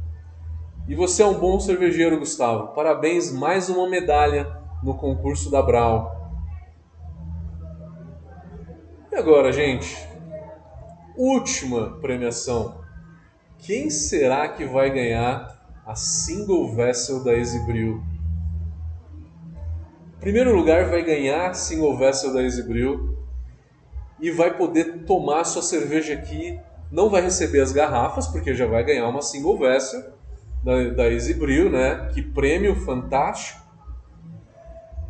E 0.87 0.95
você 0.95 1.21
é 1.21 1.25
um 1.25 1.39
bom 1.39 1.59
cervejeiro, 1.59 2.17
Gustavo. 2.17 2.73
Parabéns, 2.73 3.31
mais 3.31 3.69
uma 3.69 3.87
medalha 3.89 4.47
no 4.83 4.95
concurso 4.95 5.51
da 5.51 5.61
Brau. 5.61 6.15
E 9.11 9.15
agora, 9.15 9.51
gente? 9.51 9.95
Última 11.15 11.99
premiação. 11.99 12.81
Quem 13.59 13.89
será 13.89 14.47
que 14.47 14.65
vai 14.65 14.89
ganhar 14.89 15.59
a 15.85 15.95
Single 15.95 16.73
Vessel 16.73 17.23
da 17.23 17.33
Exibril? 17.33 18.01
Primeiro 20.19 20.55
lugar 20.55 20.89
vai 20.89 21.03
ganhar 21.03 21.49
a 21.49 21.53
Single 21.53 21.97
Vessel 21.97 22.33
da 22.33 22.41
Exibril 22.41 23.17
e 24.19 24.31
vai 24.31 24.57
poder 24.57 25.05
tomar 25.05 25.43
sua 25.43 25.61
cerveja 25.61 26.13
aqui 26.13 26.59
não 26.91 27.09
vai 27.09 27.21
receber 27.21 27.61
as 27.61 27.71
garrafas, 27.71 28.27
porque 28.27 28.53
já 28.53 28.65
vai 28.65 28.83
ganhar 28.83 29.07
uma 29.07 29.21
single 29.21 29.57
vessel 29.57 30.13
da, 30.63 30.89
da 30.89 31.11
Easy 31.11 31.33
Brew, 31.33 31.69
né? 31.69 32.09
Que 32.13 32.21
prêmio 32.21 32.75
fantástico. 32.75 33.59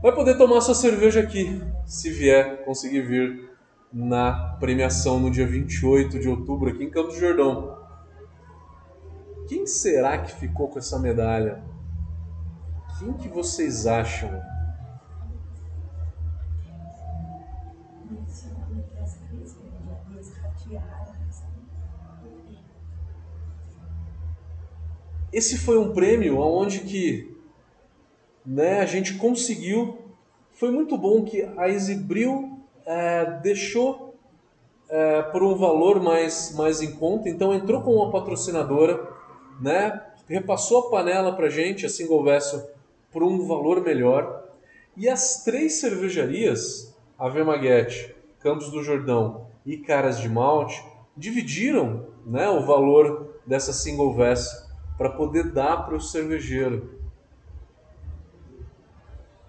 Vai 0.01 0.13
poder 0.13 0.37
tomar 0.37 0.61
sua 0.61 0.75
cerveja 0.75 1.19
aqui, 1.19 1.61
se 1.85 2.09
vier 2.09 2.63
conseguir 2.63 3.01
vir 3.01 3.49
na 3.91 4.55
premiação 4.59 5.19
no 5.19 5.31
dia 5.31 5.47
28 5.47 6.19
de 6.19 6.29
outubro 6.29 6.69
aqui 6.69 6.83
em 6.83 6.89
Campos 6.89 7.15
do 7.15 7.19
Jordão. 7.19 7.77
Quem 9.47 9.65
será 9.65 10.19
que 10.19 10.31
ficou 10.33 10.69
com 10.69 10.79
essa 10.79 10.99
medalha? 10.99 11.63
Quem 12.99 13.13
que 13.13 13.27
vocês 13.27 13.87
acham? 13.87 14.29
Esse 25.31 25.57
foi 25.57 25.77
um 25.77 25.93
prêmio 25.93 26.39
onde 26.39 26.79
que 26.79 27.35
né, 28.45 28.79
a 28.79 28.85
gente 28.85 29.15
conseguiu. 29.15 29.99
Foi 30.53 30.71
muito 30.71 30.97
bom 30.97 31.23
que 31.23 31.47
a 31.57 31.69
Exibril 31.69 32.59
é, 32.85 33.25
deixou 33.41 34.15
é, 34.89 35.21
por 35.21 35.43
um 35.43 35.55
valor 35.55 36.01
mais, 36.01 36.53
mais 36.55 36.81
em 36.81 36.91
conta, 36.93 37.29
então 37.29 37.53
entrou 37.53 37.81
com 37.81 37.93
uma 37.93 38.11
patrocinadora, 38.11 39.07
né, 39.61 40.01
repassou 40.27 40.79
a 40.79 40.89
panela 40.89 41.33
para 41.33 41.49
gente, 41.49 41.85
a 41.85 41.89
Single 41.89 42.23
Vessel, 42.23 42.67
por 43.11 43.23
um 43.23 43.47
valor 43.47 43.81
melhor. 43.81 44.43
E 44.97 45.07
as 45.07 45.43
três 45.43 45.79
cervejarias, 45.79 46.95
a 47.17 47.29
Vermaguete, 47.29 48.15
Campos 48.39 48.71
do 48.71 48.83
Jordão 48.83 49.47
e 49.65 49.77
Caras 49.77 50.19
de 50.19 50.27
Malte, 50.27 50.83
dividiram 51.15 52.07
né, 52.25 52.49
o 52.49 52.65
valor 52.65 53.35
dessa 53.45 53.71
Single 53.71 54.13
Vessel 54.13 54.68
para 54.99 55.09
poder 55.09 55.53
dar 55.53 55.85
para 55.85 55.95
o 55.95 56.01
cervejeiro. 56.01 56.99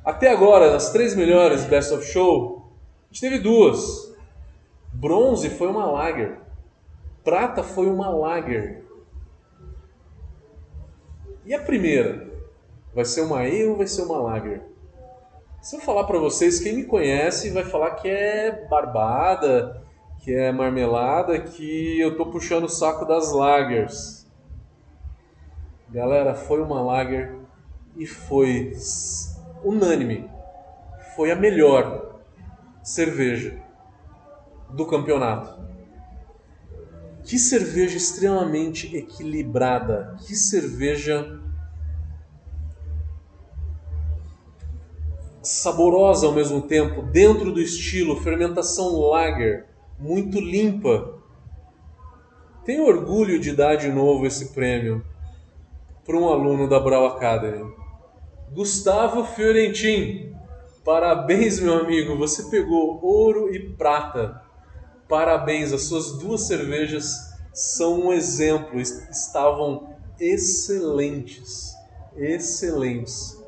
Até 0.04 0.30
agora, 0.30 0.70
nas 0.70 0.92
três 0.92 1.16
melhores 1.16 1.64
Best 1.64 1.92
of 1.92 2.06
Show, 2.06 2.70
a 3.02 3.12
gente 3.12 3.20
teve 3.20 3.40
duas. 3.40 4.14
Bronze 4.92 5.50
foi 5.50 5.66
uma 5.66 5.90
lager. 5.90 6.38
Prata 7.24 7.64
foi 7.64 7.88
uma 7.88 8.08
lager. 8.10 8.84
E 11.44 11.52
a 11.52 11.60
primeira? 11.60 12.30
Vai 12.94 13.04
ser 13.04 13.22
uma 13.22 13.40
ale 13.40 13.66
ou 13.66 13.76
vai 13.76 13.88
ser 13.88 14.02
uma 14.02 14.18
lager? 14.18 14.62
Se 15.60 15.74
eu 15.74 15.80
falar 15.80 16.04
para 16.04 16.18
vocês, 16.20 16.60
quem 16.60 16.76
me 16.76 16.84
conhece 16.84 17.50
vai 17.50 17.64
falar 17.64 17.96
que 17.96 18.08
é 18.08 18.68
barbada, 18.68 19.82
que 20.20 20.32
é 20.32 20.52
marmelada, 20.52 21.40
que 21.40 21.98
eu 21.98 22.16
tô 22.16 22.26
puxando 22.26 22.64
o 22.64 22.68
saco 22.68 23.04
das 23.04 23.32
lagers. 23.32 24.19
Galera, 25.92 26.36
foi 26.36 26.62
uma 26.62 26.80
lager 26.80 27.34
e 27.96 28.06
foi 28.06 28.72
unânime. 29.64 30.30
Foi 31.16 31.32
a 31.32 31.36
melhor 31.36 32.20
cerveja 32.80 33.60
do 34.70 34.86
campeonato. 34.86 35.60
Que 37.24 37.36
cerveja 37.36 37.96
extremamente 37.96 38.96
equilibrada. 38.96 40.16
Que 40.24 40.36
cerveja 40.36 41.40
saborosa 45.42 46.28
ao 46.28 46.32
mesmo 46.32 46.62
tempo, 46.62 47.02
dentro 47.02 47.52
do 47.52 47.60
estilo 47.60 48.20
fermentação 48.20 48.96
lager, 49.00 49.66
muito 49.98 50.38
limpa. 50.38 51.18
Tenho 52.64 52.86
orgulho 52.86 53.40
de 53.40 53.52
dar 53.56 53.74
de 53.74 53.88
novo 53.88 54.24
esse 54.24 54.52
prêmio 54.52 55.09
para 56.04 56.16
um 56.16 56.28
aluno 56.28 56.68
da 56.68 56.80
Brau 56.80 57.06
Academy. 57.06 57.72
Gustavo 58.52 59.24
Fiorentin, 59.24 60.34
parabéns, 60.84 61.60
meu 61.60 61.74
amigo, 61.74 62.16
você 62.16 62.50
pegou 62.50 62.98
ouro 63.02 63.54
e 63.54 63.60
prata. 63.74 64.42
Parabéns, 65.08 65.72
as 65.72 65.82
suas 65.82 66.18
duas 66.18 66.46
cervejas 66.46 67.30
são 67.52 68.06
um 68.06 68.12
exemplo, 68.12 68.80
estavam 68.80 69.94
excelentes. 70.18 71.74
Excelentes. 72.16 73.38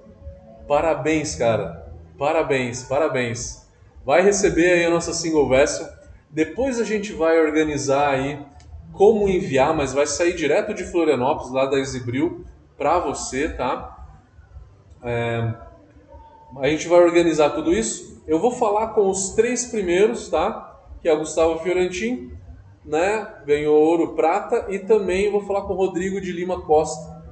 Parabéns, 0.67 1.35
cara. 1.35 1.93
Parabéns, 2.19 2.85
parabéns. 2.85 3.67
Vai 4.05 4.23
receber 4.23 4.73
aí 4.73 4.85
a 4.85 4.91
nossa 4.91 5.12
single 5.12 5.49
vessel. 5.49 5.87
Depois 6.31 6.81
a 6.81 6.85
gente 6.85 7.12
vai 7.12 7.41
organizar 7.41 8.11
aí 8.11 8.41
como 8.92 9.28
enviar, 9.28 9.74
mas 9.74 9.92
vai 9.92 10.07
sair 10.07 10.35
direto 10.35 10.74
de 10.74 10.85
Florianópolis, 10.85 11.52
lá 11.52 11.66
da 11.66 11.78
Exibril, 11.78 12.44
para 12.76 12.98
você, 12.98 13.48
tá? 13.48 14.07
É, 15.02 15.55
a 16.59 16.68
gente 16.68 16.87
vai 16.88 17.00
organizar 17.02 17.50
tudo 17.50 17.72
isso. 17.72 18.22
Eu 18.26 18.38
vou 18.38 18.50
falar 18.50 18.88
com 18.88 19.09
os 19.09 19.31
três 19.31 19.66
primeiros, 19.66 20.28
tá? 20.28 20.81
Que 21.00 21.09
é 21.09 21.12
o 21.12 21.18
Gustavo 21.18 21.59
Fiorentin, 21.61 22.31
né? 22.85 23.35
Ganhou 23.46 23.81
ouro, 23.81 24.14
prata, 24.14 24.66
e 24.68 24.78
também 24.78 25.31
vou 25.31 25.40
falar 25.42 25.62
com 25.62 25.72
o 25.72 25.76
Rodrigo 25.76 26.20
de 26.20 26.33
Lima 26.33 26.61
Costa, 26.62 27.22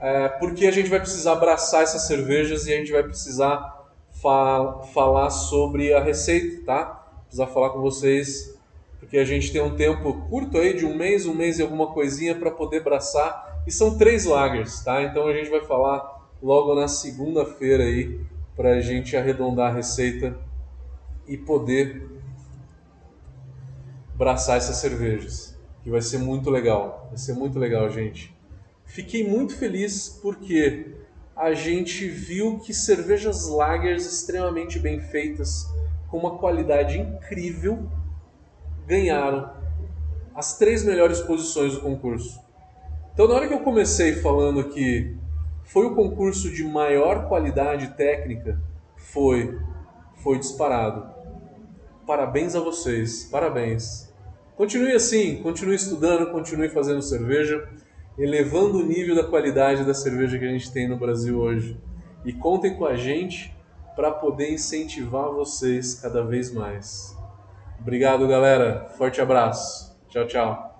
é, 0.00 0.28
porque 0.28 0.66
a 0.66 0.70
gente 0.70 0.90
vai 0.90 1.00
precisar 1.00 1.32
abraçar 1.32 1.82
essas 1.82 2.06
cervejas 2.06 2.66
e 2.66 2.72
a 2.72 2.76
gente 2.76 2.92
vai 2.92 3.02
precisar 3.02 3.86
fa 4.10 4.80
falar 4.92 5.30
sobre 5.30 5.92
a 5.94 6.00
receita, 6.02 6.64
tá? 6.64 6.84
Precisar 7.24 7.46
falar 7.46 7.70
com 7.70 7.80
vocês, 7.80 8.55
porque 8.98 9.18
a 9.18 9.24
gente 9.24 9.52
tem 9.52 9.60
um 9.60 9.76
tempo 9.76 10.12
curto 10.28 10.58
aí, 10.58 10.76
de 10.76 10.86
um 10.86 10.96
mês, 10.96 11.26
um 11.26 11.34
mês 11.34 11.58
e 11.58 11.62
alguma 11.62 11.92
coisinha 11.92 12.34
para 12.34 12.50
poder 12.50 12.80
abraçar. 12.80 13.62
E 13.66 13.70
são 13.70 13.96
três 13.96 14.24
lagers, 14.24 14.82
tá? 14.82 15.02
Então 15.02 15.26
a 15.26 15.32
gente 15.32 15.50
vai 15.50 15.64
falar 15.64 16.28
logo 16.42 16.74
na 16.74 16.88
segunda-feira 16.88 17.84
aí, 17.84 18.20
para 18.54 18.70
a 18.70 18.80
gente 18.80 19.16
arredondar 19.16 19.70
a 19.70 19.74
receita 19.74 20.36
e 21.28 21.36
poder 21.36 22.08
abraçar 24.14 24.56
essas 24.56 24.76
cervejas, 24.76 25.58
que 25.82 25.90
vai 25.90 26.00
ser 26.00 26.18
muito 26.18 26.48
legal. 26.48 27.06
Vai 27.08 27.18
ser 27.18 27.34
muito 27.34 27.58
legal, 27.58 27.90
gente. 27.90 28.34
Fiquei 28.86 29.28
muito 29.28 29.56
feliz 29.56 30.18
porque 30.22 30.94
a 31.34 31.52
gente 31.52 32.08
viu 32.08 32.58
que 32.60 32.72
cervejas 32.72 33.46
lagers 33.46 34.06
extremamente 34.06 34.78
bem 34.78 35.00
feitas, 35.00 35.66
com 36.08 36.16
uma 36.16 36.38
qualidade 36.38 36.98
incrível, 36.98 37.86
ganharam 38.86 39.50
as 40.34 40.58
três 40.58 40.84
melhores 40.84 41.20
posições 41.20 41.74
do 41.74 41.80
concurso. 41.80 42.40
Então, 43.12 43.26
na 43.26 43.34
hora 43.34 43.48
que 43.48 43.54
eu 43.54 43.60
comecei 43.60 44.14
falando 44.16 44.64
que 44.64 45.16
foi 45.64 45.86
o 45.86 45.94
concurso 45.94 46.50
de 46.50 46.62
maior 46.62 47.28
qualidade 47.28 47.88
técnica, 47.96 48.60
foi, 48.96 49.58
foi 50.22 50.38
disparado. 50.38 51.06
Parabéns 52.06 52.54
a 52.54 52.60
vocês, 52.60 53.24
parabéns. 53.24 54.12
Continue 54.56 54.92
assim, 54.92 55.42
continue 55.42 55.74
estudando, 55.74 56.30
continue 56.30 56.68
fazendo 56.68 57.02
cerveja 57.02 57.68
elevando 58.18 58.78
o 58.78 58.86
nível 58.86 59.14
da 59.14 59.24
qualidade 59.24 59.84
da 59.84 59.92
cerveja 59.92 60.38
que 60.38 60.44
a 60.44 60.50
gente 60.50 60.72
tem 60.72 60.88
no 60.88 60.96
Brasil 60.96 61.38
hoje. 61.38 61.78
E 62.24 62.32
contem 62.32 62.74
com 62.76 62.86
a 62.86 62.96
gente 62.96 63.54
para 63.94 64.10
poder 64.10 64.52
incentivar 64.52 65.30
vocês 65.30 65.94
cada 65.94 66.24
vez 66.24 66.52
mais. 66.52 67.15
Obrigado, 67.80 68.26
galera. 68.26 68.86
Forte 68.96 69.20
abraço. 69.20 69.96
Tchau, 70.08 70.26
tchau. 70.26 70.75